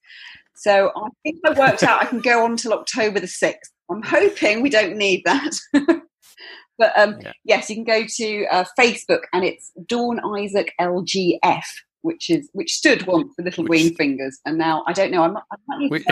So 0.55 0.91
I 0.95 1.09
think 1.23 1.39
I 1.45 1.51
worked 1.51 1.83
out 1.83 2.01
I 2.01 2.05
can 2.05 2.19
go 2.19 2.43
on 2.43 2.57
till 2.57 2.73
October 2.73 3.19
the 3.19 3.27
6th. 3.27 3.55
I'm 3.89 4.03
hoping 4.03 4.61
we 4.61 4.69
don't 4.69 4.97
need 4.97 5.23
that. 5.25 5.51
but 6.77 6.97
um, 6.97 7.17
yeah. 7.21 7.31
yes, 7.43 7.69
you 7.69 7.75
can 7.75 7.83
go 7.83 8.05
to 8.05 8.45
uh, 8.47 8.65
Facebook 8.79 9.21
and 9.33 9.43
it's 9.43 9.71
Dawn 9.87 10.19
Isaac 10.37 10.73
LGF 10.79 11.63
which 12.01 12.29
is 12.29 12.49
which 12.53 12.73
stood 12.73 13.05
once 13.07 13.33
for 13.35 13.43
little 13.43 13.65
green 13.65 13.93
fingers, 13.95 14.39
and 14.45 14.57
now 14.57 14.83
I 14.87 14.93
don't 14.93 15.11
know. 15.11 15.23
I'm, 15.23 15.37
I'm 15.71 15.89
which, 15.89 16.03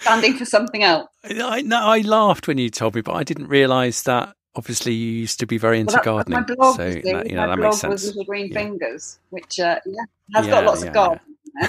standing 0.00 0.36
for 0.36 0.44
something 0.44 0.82
else. 0.82 1.08
I 1.24 1.62
no, 1.62 1.78
I 1.78 2.00
laughed 2.00 2.48
when 2.48 2.58
you 2.58 2.70
told 2.70 2.94
me, 2.94 3.00
but 3.00 3.14
I 3.14 3.24
didn't 3.24 3.48
realise 3.48 4.02
that. 4.02 4.34
Obviously, 4.56 4.92
you 4.92 5.12
used 5.12 5.38
to 5.40 5.46
be 5.46 5.58
very 5.58 5.78
into 5.78 5.94
well, 5.94 6.02
gardening. 6.02 6.40
My 6.40 6.54
blog, 6.54 6.76
so 6.76 6.90
that, 6.90 7.30
you 7.30 7.36
know, 7.36 7.48
that 7.48 7.58
makes 7.58 7.78
sense. 7.78 7.92
was 7.92 8.06
Little 8.08 8.24
Green 8.24 8.48
yeah. 8.48 8.54
Fingers, 8.54 9.18
which 9.30 9.60
uh, 9.60 9.78
yeah, 9.86 10.02
has 10.34 10.46
yeah, 10.46 10.50
got 10.50 10.64
lots 10.64 10.82
of 10.82 10.92
gardening. 10.92 11.36
Yeah. 11.60 11.66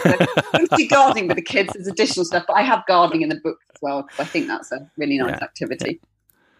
So, 0.77 0.87
gardening 0.89 1.27
with 1.27 1.37
the 1.37 1.43
kids 1.43 1.75
is 1.75 1.87
additional 1.87 2.25
stuff, 2.25 2.45
but 2.47 2.53
I 2.53 2.61
have 2.61 2.83
gardening 2.87 3.23
in 3.23 3.29
the 3.29 3.39
book 3.43 3.57
as 3.73 3.81
well 3.81 4.03
because 4.03 4.19
I 4.19 4.25
think 4.25 4.47
that's 4.47 4.71
a 4.71 4.89
really 4.97 5.17
nice 5.17 5.41
activity. 5.41 5.99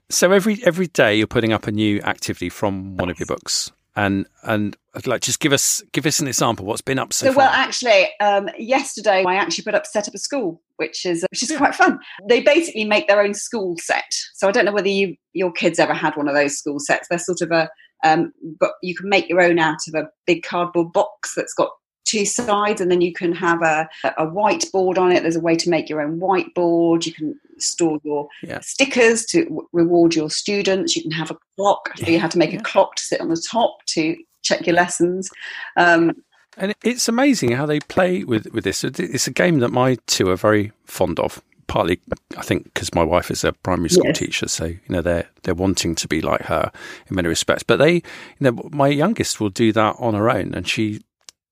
So 0.09 0.31
every 0.31 0.61
every 0.65 0.87
day 0.87 1.15
you're 1.15 1.27
putting 1.27 1.53
up 1.53 1.67
a 1.67 1.71
new 1.71 2.01
activity 2.01 2.49
from 2.49 2.97
one 2.97 3.09
of 3.09 3.19
your 3.19 3.27
books 3.27 3.71
and 3.95 4.25
and 4.43 4.77
like 5.05 5.21
just 5.21 5.39
give 5.39 5.51
us 5.51 5.81
give 5.91 6.05
us 6.05 6.19
an 6.19 6.27
example 6.27 6.65
what's 6.65 6.81
been 6.81 6.99
up 6.99 7.11
so, 7.11 7.27
so 7.27 7.33
well 7.33 7.49
actually 7.49 8.09
um, 8.21 8.49
yesterday 8.57 9.23
i 9.27 9.35
actually 9.35 9.63
put 9.63 9.75
up 9.75 9.85
set 9.85 10.07
up 10.07 10.13
a 10.13 10.17
school 10.17 10.61
which 10.77 11.05
is 11.05 11.25
which 11.29 11.43
is 11.43 11.51
yeah. 11.51 11.57
quite 11.57 11.75
fun 11.75 11.99
they 12.27 12.41
basically 12.41 12.85
make 12.85 13.07
their 13.07 13.21
own 13.21 13.33
school 13.33 13.75
set 13.77 14.05
so 14.33 14.47
i 14.47 14.51
don't 14.51 14.65
know 14.65 14.71
whether 14.71 14.87
you 14.87 15.15
your 15.33 15.51
kids 15.51 15.77
ever 15.77 15.93
had 15.93 16.15
one 16.15 16.27
of 16.27 16.35
those 16.35 16.57
school 16.57 16.79
sets 16.79 17.07
they're 17.09 17.19
sort 17.19 17.41
of 17.41 17.51
a 17.51 17.69
um, 18.03 18.33
but 18.59 18.71
you 18.81 18.95
can 18.95 19.09
make 19.09 19.29
your 19.29 19.41
own 19.41 19.59
out 19.59 19.77
of 19.87 19.93
a 19.93 20.07
big 20.25 20.41
cardboard 20.41 20.91
box 20.91 21.35
that's 21.35 21.53
got 21.53 21.69
two 22.11 22.25
sides, 22.25 22.81
and 22.81 22.91
then 22.91 23.01
you 23.01 23.13
can 23.13 23.33
have 23.33 23.61
a, 23.61 23.89
a 24.17 24.25
whiteboard 24.25 24.97
on 24.97 25.11
it. 25.11 25.21
There's 25.21 25.35
a 25.35 25.41
way 25.41 25.55
to 25.55 25.69
make 25.69 25.89
your 25.89 26.01
own 26.01 26.19
whiteboard. 26.19 27.05
You 27.05 27.13
can 27.13 27.39
store 27.57 27.99
your 28.03 28.27
yeah. 28.43 28.59
stickers 28.59 29.25
to 29.27 29.43
w- 29.45 29.67
reward 29.71 30.15
your 30.15 30.29
students. 30.29 30.95
You 30.95 31.03
can 31.03 31.11
have 31.11 31.31
a 31.31 31.37
clock. 31.55 31.89
So 31.97 32.07
you 32.07 32.19
have 32.19 32.31
to 32.31 32.37
make 32.37 32.53
yeah. 32.53 32.59
a 32.59 32.63
clock 32.63 32.95
to 32.95 33.03
sit 33.03 33.21
on 33.21 33.29
the 33.29 33.41
top 33.49 33.85
to 33.87 34.15
check 34.41 34.65
your 34.65 34.75
lessons. 34.75 35.29
Um, 35.77 36.11
and 36.57 36.75
it's 36.83 37.07
amazing 37.07 37.51
how 37.51 37.65
they 37.65 37.79
play 37.79 38.23
with, 38.23 38.47
with 38.53 38.63
this. 38.63 38.83
It's 38.83 39.27
a 39.27 39.31
game 39.31 39.59
that 39.59 39.69
my 39.69 39.97
two 40.07 40.29
are 40.29 40.35
very 40.35 40.71
fond 40.85 41.19
of. 41.19 41.41
Partly, 41.67 42.01
I 42.35 42.41
think, 42.41 42.65
because 42.65 42.93
my 42.93 43.03
wife 43.03 43.31
is 43.31 43.45
a 43.45 43.53
primary 43.53 43.87
school 43.87 44.07
yes. 44.07 44.19
teacher, 44.19 44.49
so 44.49 44.65
you 44.65 44.89
know 44.89 45.01
they're 45.01 45.29
they're 45.43 45.55
wanting 45.55 45.95
to 45.95 46.07
be 46.09 46.19
like 46.19 46.41
her 46.41 46.69
in 47.07 47.15
many 47.15 47.29
respects. 47.29 47.63
But 47.63 47.77
they, 47.77 47.93
you 47.93 48.01
know, 48.41 48.69
my 48.73 48.89
youngest 48.89 49.39
will 49.39 49.51
do 49.51 49.71
that 49.71 49.95
on 49.97 50.13
her 50.13 50.29
own, 50.29 50.53
and 50.53 50.67
she 50.67 50.99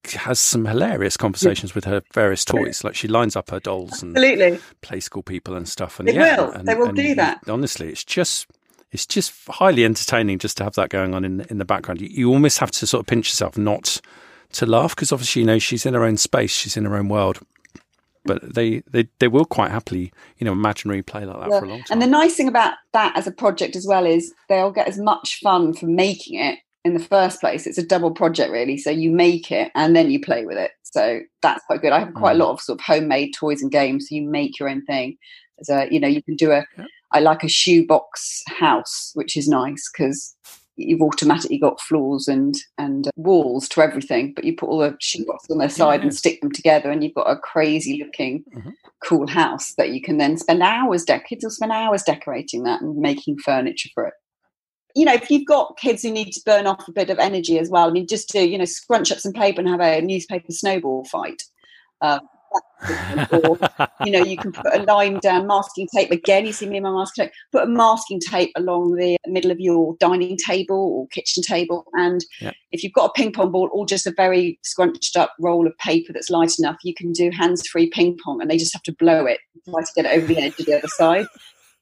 has 0.08 0.40
some 0.40 0.66
hilarious 0.66 1.18
conversations 1.18 1.76
with 1.76 1.86
her 1.86 2.02
various 2.14 2.46
toys. 2.46 2.84
Like 2.84 2.96
she 2.96 3.08
lines 3.08 3.36
up 3.36 3.50
her 3.50 3.60
dolls 3.60 4.02
and 4.02 4.18
Absolutely. 4.18 4.60
play 4.82 5.00
school 5.00 5.24
people 5.24 5.56
and 5.56 5.68
stuff. 5.68 6.00
And 6.00 6.08
they 6.08 6.16
yeah, 6.16 6.40
will. 6.40 6.52
And, 6.52 6.68
they 6.68 6.76
will 6.76 6.92
do 6.92 7.16
that. 7.16 7.42
Honestly, 7.48 7.90
it's 7.90 8.04
just 8.04 8.48
it's 8.92 9.06
just 9.06 9.34
highly 9.48 9.86
entertaining 9.86 10.40
just 10.40 10.58
to 10.58 10.64
have 10.64 10.76
that 10.76 10.90
going 10.90 11.14
on 11.14 11.26
in 11.26 11.42
in 11.42 11.58
the 11.58 11.66
background. 11.66 12.02
You, 12.02 12.08
you 12.08 12.30
almost 12.30 12.60
have 12.60 12.72
to 12.72 12.88
sort 12.88 13.02
of 13.02 13.08
pinch 13.08 13.30
yourself 13.30 13.58
not 13.58 14.02
to 14.54 14.66
laugh 14.66 14.96
because 14.96 15.12
obviously 15.12 15.42
you 15.42 15.46
know 15.46 15.60
she's 15.60 15.86
in 15.86 15.94
her 15.94 16.04
own 16.04 16.18
space, 16.18 16.52
she's 16.52 16.78
in 16.78 16.86
her 16.86 16.96
own 16.96 17.10
world. 17.10 17.40
But 18.26 18.54
they, 18.54 18.84
they, 18.92 19.08
they 19.20 19.30
will 19.30 19.46
quite 19.46 19.72
happily, 19.72 20.12
you 20.38 20.46
know, 20.46 20.52
imaginary 20.52 21.02
play 21.02 21.26
like 21.26 21.40
that 21.40 21.50
yeah. 21.50 21.60
for 21.60 21.66
a 21.66 21.70
long 21.70 21.80
time. 21.80 21.88
And 21.90 22.02
the 22.02 22.06
nice 22.06 22.36
thing 22.36 22.50
about 22.50 22.74
that 22.92 23.18
as 23.18 23.26
a 23.28 23.32
project 23.32 23.78
as 23.78 23.88
well 23.88 24.06
is 24.06 24.34
they'll 24.50 24.72
get 24.72 24.90
as 24.90 25.00
much 25.00 25.40
fun 25.40 25.74
from 25.74 25.96
making 25.96 26.38
it 26.38 26.60
in 26.86 26.94
the 26.94 27.04
first 27.04 27.40
place. 27.42 27.68
It's 27.68 27.78
a 27.78 27.86
double 27.86 28.12
project 28.12 28.52
really. 28.52 28.78
So 28.78 28.90
you 28.90 29.12
make 29.12 29.52
it 29.52 29.72
and 29.76 29.96
then 29.96 30.10
you 30.10 30.20
play 30.20 30.46
with 30.46 30.58
it. 30.58 30.72
So 30.84 31.22
that's 31.42 31.64
quite 31.66 31.82
good. 31.82 31.92
I 31.92 32.00
have 32.00 32.14
quite 32.14 32.36
mm. 32.36 32.42
a 32.42 32.44
lot 32.44 32.52
of 32.52 32.62
sort 32.62 32.80
of 32.80 32.86
homemade 32.86 33.34
toys 33.36 33.62
and 33.62 33.72
games. 33.72 34.08
So 34.10 34.16
you 34.16 34.30
make 34.30 34.60
your 34.60 34.70
own 34.70 34.84
thing. 34.86 35.18
As 35.60 35.70
a, 35.70 35.88
you 35.92 36.00
know, 36.00 36.08
you 36.08 36.24
can 36.24 36.36
do 36.36 36.52
a. 36.52 36.66
Yeah. 36.78 36.86
I 37.12 37.20
like 37.20 37.44
a 37.44 37.50
shoebox 37.50 38.44
house, 38.48 39.12
which 39.16 39.36
is 39.36 39.48
nice 39.48 39.90
because 39.92 40.36
you've 40.80 41.02
automatically 41.02 41.58
got 41.58 41.82
floors 41.82 42.28
and 42.28 42.56
and 42.78 43.10
walls 43.16 43.68
to 43.70 43.82
everything, 43.82 44.34
but 44.34 44.46
you 44.46 44.56
put 44.56 44.70
all 44.70 44.80
the 44.80 44.92
shoeboxes 45.02 45.52
on 45.52 45.58
their 45.58 45.70
side 45.70 46.00
yeah. 46.00 46.04
and 46.04 46.16
stick 46.16 46.40
them 46.42 46.52
together, 46.52 46.90
and 46.90 47.04
you've 47.04 47.16
got 47.16 47.30
a 47.30 47.38
crazy 47.38 48.02
looking, 48.04 48.44
mm-hmm. 48.56 48.70
cool 49.04 49.28
house 49.28 49.74
that 49.76 49.90
you 49.92 50.02
can 50.02 50.18
then 50.18 50.38
spend 50.38 50.62
hours. 50.64 51.04
De- 51.04 51.20
kids 51.20 51.44
will 51.44 51.52
spend 51.52 51.72
hours 51.72 52.04
decorating 52.04 52.64
that 52.64 52.82
and 52.82 52.96
making 52.98 53.38
furniture 53.40 53.90
for 53.94 54.06
it. 54.06 54.14
You 54.96 55.06
know, 55.06 55.14
if 55.14 55.30
you've 55.30 55.48
got 55.48 55.78
kids 55.78 56.02
who 56.02 56.12
need 56.12 56.32
to 56.32 56.42
burn 56.46 56.68
off 56.68 56.88
a 56.88 56.92
bit 56.92 57.10
of 57.10 57.20
energy 57.20 57.60
as 57.60 57.70
well, 57.70 57.88
I 57.88 57.92
mean, 57.92 58.08
just 58.08 58.30
to 58.30 58.48
you 58.48 58.58
know 58.58 58.66
scrunch 58.66 59.12
up 59.12 59.20
some 59.20 59.34
paper 59.34 59.62
and 59.62 59.70
have 59.70 59.82
a 59.82 60.02
newspaper 60.02 60.52
snowball 60.52 61.06
fight. 61.06 61.44
Uh, 62.02 62.20
or 63.32 63.58
you 64.06 64.12
know 64.12 64.24
you 64.24 64.38
can 64.38 64.54
put 64.54 64.74
a 64.74 64.84
line 64.84 65.20
down 65.20 65.46
masking 65.46 65.88
tape 65.94 66.12
again 66.12 66.46
you 66.46 66.54
see 66.54 66.68
me 66.68 66.78
in 66.78 66.84
my 66.84 66.92
masking 66.92 67.26
tape 67.26 67.34
put 67.52 67.64
a 67.64 67.68
masking 67.68 68.20
tape 68.22 68.52
along 68.56 68.96
the 68.96 69.18
middle 69.28 69.52
of 69.52 69.60
your 69.60 69.96
dining 70.00 70.38
table 70.38 70.78
or 70.78 71.08
kitchen 71.10 71.44
table 71.44 71.86
and 71.94 72.26
yep. 72.40 72.56
if 72.72 72.82
you've 72.82 72.94
got 72.94 73.10
a 73.10 73.14
ping 73.14 73.34
pong 73.34 73.52
ball 73.52 73.70
or 73.74 73.86
just 73.86 74.08
a 74.08 74.14
very 74.16 74.58
scrunched 74.64 75.18
up 75.18 75.34
roll 75.40 75.68
of 75.68 75.78
paper 75.78 76.14
that's 76.14 76.30
light 76.30 76.58
enough 76.58 76.78
you 76.84 76.94
can 76.94 77.12
do 77.12 77.30
hands 77.32 77.68
free 77.68 77.90
ping 77.90 78.18
pong 78.24 78.42
and 78.42 78.50
they 78.50 78.58
just 78.58 78.74
have 78.74 78.84
to 78.84 78.94
blow 78.94 79.26
it 79.26 79.40
try 79.70 79.82
to 79.82 79.92
get 79.94 80.06
it 80.06 80.18
over 80.18 80.26
the 80.26 80.38
edge 80.38 80.58
of 80.60 80.66
the 80.66 80.78
other 80.78 80.88
side 80.88 81.28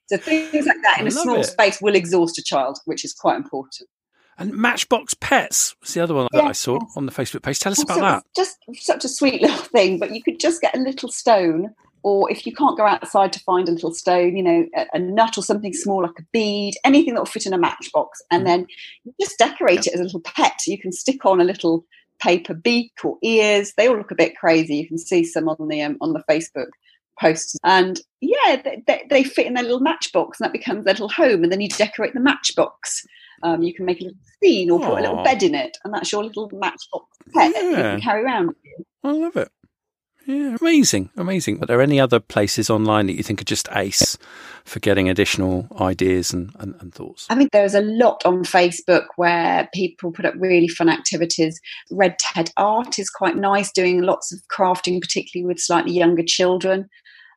so 0.08 0.18
things 0.18 0.66
like 0.66 0.82
that 0.84 1.00
in 1.00 1.06
I 1.06 1.08
a 1.08 1.12
small 1.12 1.40
it. 1.40 1.46
space 1.46 1.82
will 1.82 1.96
exhaust 1.96 2.38
a 2.38 2.44
child 2.44 2.80
which 2.86 3.04
is 3.06 3.14
quite 3.14 3.36
important 3.36 3.90
and 4.38 4.54
Matchbox 4.54 5.16
Pets 5.16 5.76
was 5.82 5.94
the 5.94 6.02
other 6.02 6.14
one 6.14 6.28
that 6.32 6.44
I 6.44 6.52
saw 6.52 6.80
on 6.96 7.06
the 7.06 7.12
Facebook 7.12 7.42
page. 7.42 7.60
Tell 7.60 7.72
us 7.72 7.82
about 7.82 8.00
that. 8.00 8.24
Just 8.36 8.58
such 8.74 9.04
a 9.04 9.10
sweet 9.10 9.42
little 9.42 9.58
thing, 9.58 9.98
but 9.98 10.14
you 10.14 10.22
could 10.22 10.40
just 10.40 10.62
get 10.62 10.76
a 10.76 10.80
little 10.80 11.10
stone, 11.10 11.74
or 12.04 12.32
if 12.32 12.46
you 12.46 12.54
can't 12.54 12.78
go 12.78 12.86
outside 12.86 13.34
to 13.34 13.40
find 13.40 13.68
a 13.68 13.72
little 13.72 13.94
stone, 13.94 14.38
you 14.38 14.44
know, 14.44 14.68
a, 14.76 14.86
a 14.94 15.00
nut 15.00 15.38
or 15.38 15.44
something 15.44 15.74
small 15.74 16.04
like 16.04 16.20
a 16.20 16.26
bead, 16.32 16.76
anything 16.86 17.16
that 17.16 17.22
will 17.22 17.26
fit 17.26 17.48
in 17.48 17.54
a 17.54 17.58
matchbox, 17.58 18.22
and 18.30 18.44
mm. 18.44 18.46
then 18.46 18.68
you 19.06 19.14
just 19.20 19.40
decorate 19.40 19.88
it 19.88 19.94
as 19.94 20.00
a 20.00 20.04
little 20.04 20.22
pet. 20.22 20.54
You 20.68 20.78
can 20.78 20.92
stick 20.92 21.26
on 21.26 21.42
a 21.42 21.46
little 21.46 21.84
paper 22.20 22.54
beak 22.54 22.94
or 23.04 23.18
ears. 23.24 23.74
They 23.76 23.88
all 23.88 23.98
look 23.98 24.12
a 24.12 24.16
bit 24.16 24.38
crazy. 24.38 24.76
You 24.76 24.88
can 24.88 25.00
see 25.00 25.24
some 25.24 25.50
on 25.50 25.68
the 25.68 25.82
um, 25.82 25.98
on 26.00 26.14
the 26.14 26.24
Facebook 26.30 26.70
posts 27.20 27.58
and 27.64 28.00
yeah 28.22 28.62
they, 28.64 28.84
they, 28.88 29.06
they, 29.10 29.24
fit 29.24 29.46
in 29.46 29.54
their 29.54 29.64
little 29.64 29.80
matchbox 29.80 30.40
and 30.40 30.46
that 30.46 30.54
becomes 30.54 30.86
their 30.86 30.94
little 30.94 31.10
home 31.10 31.44
and 31.44 31.52
then 31.52 31.62
you 31.62 31.70
decorate 31.70 32.14
the 32.14 32.20
matchbox 32.20 33.06
um, 33.44 33.62
you 33.62 33.74
can 33.74 33.86
make 33.86 34.02
a 34.02 34.06
little 34.06 34.20
scene 34.44 34.70
or 34.72 34.80
Aww. 34.80 34.86
put 34.86 35.00
a 35.00 35.02
little 35.02 35.24
bed 35.24 35.44
in 35.44 35.56
it, 35.56 35.78
and 35.84 35.94
that's 35.94 36.12
your 36.12 36.24
little 36.24 36.50
matchbox 36.54 37.06
pet 37.34 37.54
yeah. 37.54 37.62
that 37.62 37.70
you 37.70 37.76
can 37.76 38.02
carry 38.02 38.24
around. 38.24 38.56
I 39.04 39.12
love 39.12 39.36
it. 39.36 39.52
Yeah, 40.26 40.58
amazing, 40.60 41.10
amazing. 41.16 41.64
Are 41.64 41.68
there 41.68 41.82
any 41.82 42.02
other 42.02 42.20
places 42.20 42.70
online 42.70 43.08
that 43.08 43.14
you 43.14 43.24
think 43.24 43.40
are 43.40 43.46
just 43.46 43.70
ace 43.74 44.18
for 44.66 44.82
getting 44.82 45.08
additional 45.08 45.70
ideas 45.80 46.34
and, 46.34 46.54
and, 46.60 46.76
and, 46.82 46.94
thoughts? 46.94 47.28
I 47.30 47.36
think 47.36 47.54
there's 47.54 47.76
a 47.76 47.82
lot 47.82 48.26
on 48.26 48.44
Facebook 48.44 49.06
where 49.16 49.70
people 49.74 50.12
put 50.12 50.26
up 50.26 50.34
really 50.38 50.68
fun 50.68 50.90
activities. 50.90 51.62
Red 51.92 52.20
Ted 52.20 52.52
Art 52.58 53.00
is 53.00 53.10
quite 53.10 53.38
nice, 53.38 53.72
doing 53.72 54.02
lots 54.02 54.34
of 54.34 54.42
crafting, 54.54 55.00
particularly 55.00 55.48
with 55.48 55.62
slightly 55.62 55.94
younger 55.94 56.24
children. 56.24 56.90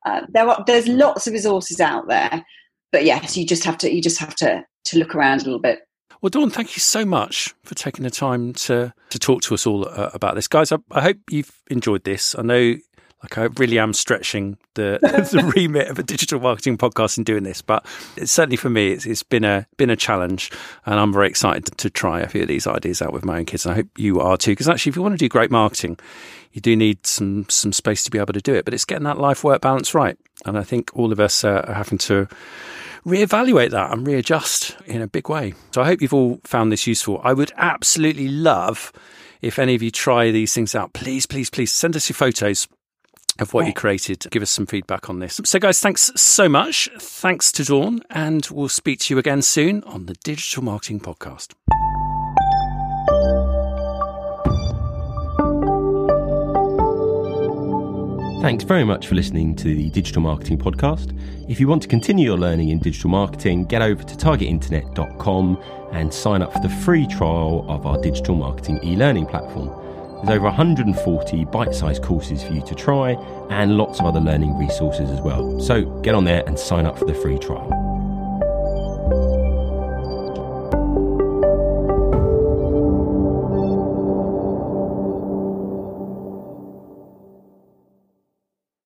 Uh, 0.07 0.23
there 0.29 0.49
are 0.49 0.63
there's 0.67 0.89
lots 0.89 1.27
of 1.27 1.33
resources 1.33 1.81
out 1.81 2.09
there, 2.09 2.45
but 2.93 3.05
yes, 3.05 3.37
you 3.37 3.47
just 3.47 3.65
have 3.65 3.79
to 3.79 3.93
you 3.93 4.01
just 4.01 4.19
have 4.19 4.35
to 4.37 4.65
to 4.85 4.99
look 4.99 5.15
around 5.15 5.43
a 5.43 5.45
little 5.45 5.61
bit. 5.61 5.81
Well, 6.23 6.31
Dawn, 6.31 6.51
thank 6.51 6.77
you 6.77 6.81
so 6.81 7.05
much 7.05 7.55
for 7.65 7.75
taking 7.75 8.03
the 8.03 8.11
time 8.11 8.53
to 8.55 8.93
to 9.11 9.19
talk 9.19 9.43
to 9.43 9.55
us 9.55 9.67
all 9.67 9.89
uh, 9.89 10.11
about 10.13 10.35
this, 10.35 10.49
guys. 10.49 10.73
I, 10.73 10.79
I, 10.91 11.01
hope 11.01 11.17
you've 11.31 11.53
enjoyed 11.71 12.05
this. 12.05 12.35
I 12.39 12.43
know, 12.43 12.77
like, 13.23 13.39
I 13.39 13.45
really 13.57 13.79
am 13.79 13.95
stretching 13.95 14.59
the 14.75 14.99
the 15.33 15.53
remit 15.57 15.89
of 15.89 15.99
a 15.99 16.03
digital 16.03 16.41
marketing 16.41 16.79
podcast 16.79 17.19
in 17.19 17.25
doing 17.25 17.43
this, 17.43 17.63
but 17.63 17.87
certainly 18.25 18.57
for 18.57 18.71
me, 18.71 18.93
it's, 18.93 19.07
it's 19.07 19.23
been 19.23 19.45
a 19.45 19.67
been 19.77 19.91
a 19.91 19.97
challenge, 19.97 20.51
and 20.87 20.99
I'm 20.99 21.13
very 21.13 21.29
excited 21.29 21.67
to, 21.67 21.73
to 21.73 21.91
try 21.91 22.21
a 22.21 22.29
few 22.29 22.43
of 22.43 22.49
these 22.49 22.67
ideas 22.67 23.03
out 23.03 23.13
with 23.13 23.25
my 23.25 23.39
own 23.39 23.45
kids. 23.45 23.65
And 23.67 23.73
I 23.73 23.77
hope 23.77 23.89
you 23.99 24.21
are 24.21 24.37
too, 24.37 24.53
because 24.53 24.69
actually, 24.69 24.91
if 24.91 24.97
you 24.97 25.03
want 25.03 25.15
to 25.15 25.19
do 25.19 25.29
great 25.29 25.51
marketing, 25.51 25.99
you 26.53 26.61
do 26.61 26.77
need 26.77 27.07
some 27.07 27.47
some 27.49 27.73
space 27.73 28.05
to 28.05 28.11
be 28.11 28.19
able 28.19 28.33
to 28.33 28.41
do 28.41 28.55
it. 28.55 28.65
But 28.65 28.75
it's 28.75 28.85
getting 28.85 29.05
that 29.05 29.19
life 29.19 29.45
work 29.45 29.61
balance 29.61 29.95
right, 29.95 30.17
and 30.45 30.59
I 30.59 30.63
think 30.63 30.91
all 30.95 31.13
of 31.13 31.21
us 31.21 31.45
uh, 31.45 31.65
are 31.67 31.75
having 31.75 31.99
to 31.99 32.29
reevaluate 33.07 33.71
that 33.71 33.93
and 33.93 34.07
readjust 34.07 34.77
in 34.87 35.03
a 35.03 35.07
big 35.07 35.29
way. 35.29 35.55
So 35.73 35.83
I 35.83 35.87
hope 35.87 36.03
you've 36.03 36.15
all 36.15 36.41
found 36.45 36.71
this 36.71 36.87
useful. 36.87 37.21
I 37.25 37.33
would 37.33 37.53
absolutely 37.57 38.29
love 38.29 38.93
if 39.41 39.59
any 39.59 39.75
of 39.75 39.83
you 39.83 39.91
try 39.91 40.31
these 40.31 40.53
things 40.53 40.75
out. 40.75 40.93
Please, 40.93 41.25
please, 41.27 41.49
please 41.49 41.73
send 41.73 41.97
us 41.97 42.09
your 42.09 42.15
photos 42.15 42.69
of 43.41 43.55
what 43.55 43.67
you 43.67 43.73
created. 43.73 44.27
Give 44.31 44.43
us 44.43 44.51
some 44.51 44.67
feedback 44.67 45.09
on 45.09 45.19
this. 45.19 45.41
So, 45.45 45.59
guys, 45.59 45.81
thanks 45.81 46.11
so 46.17 46.49
much. 46.49 46.89
Thanks 46.99 47.51
to 47.53 47.65
Dawn, 47.65 48.03
and 48.11 48.47
we'll 48.51 48.69
speak 48.69 49.01
to 49.01 49.15
you 49.15 49.19
again 49.19 49.43
soon 49.43 49.83
on 49.85 50.07
the 50.07 50.15
Digital 50.15 50.63
Marketing 50.63 51.01
Podcast. 51.01 51.55
Thanks 58.43 58.65
very 58.65 58.85
much 58.85 59.07
for 59.07 59.17
listening 59.17 59.55
to 59.57 59.75
the 59.75 59.91
Digital 59.91 60.23
Marketing 60.23 60.57
Podcast. 60.57 61.15
If 61.51 61.61
you 61.61 61.69
want 61.69 61.83
to 61.83 61.89
continue 61.89 62.25
your 62.25 62.39
learning 62.39 62.71
in 62.71 62.79
digital 62.79 63.11
marketing, 63.11 63.67
get 63.67 63.83
over 63.83 64.03
to 64.03 64.15
targetinternet.com 64.15 65.63
and 65.93 66.15
sign 66.15 66.41
up 66.41 66.51
for 66.53 66.61
the 66.61 66.71
free 66.71 67.07
trial 67.07 67.67
of 67.69 67.85
our 67.85 68.01
digital 68.01 68.35
marketing 68.35 68.81
e 68.83 68.97
learning 68.97 69.27
platform. 69.27 69.69
There's 70.23 70.37
over 70.37 70.47
140 70.47 71.45
bite 71.47 71.75
sized 71.75 72.03
courses 72.03 72.43
for 72.43 72.53
you 72.53 72.61
to 72.63 72.75
try 72.75 73.13
and 73.49 73.79
lots 73.79 74.01
of 74.01 74.07
other 74.07 74.21
learning 74.21 74.57
resources 74.59 75.11
as 75.11 75.21
well. 75.21 75.59
So 75.61 75.85
get 76.03 76.15
on 76.15 76.25
there 76.25 76.45
and 76.47 76.59
sign 76.59 76.85
up 76.85 76.99
for 76.99 77.07
the 77.07 77.15
free 77.15 77.39
trial. 77.39 77.90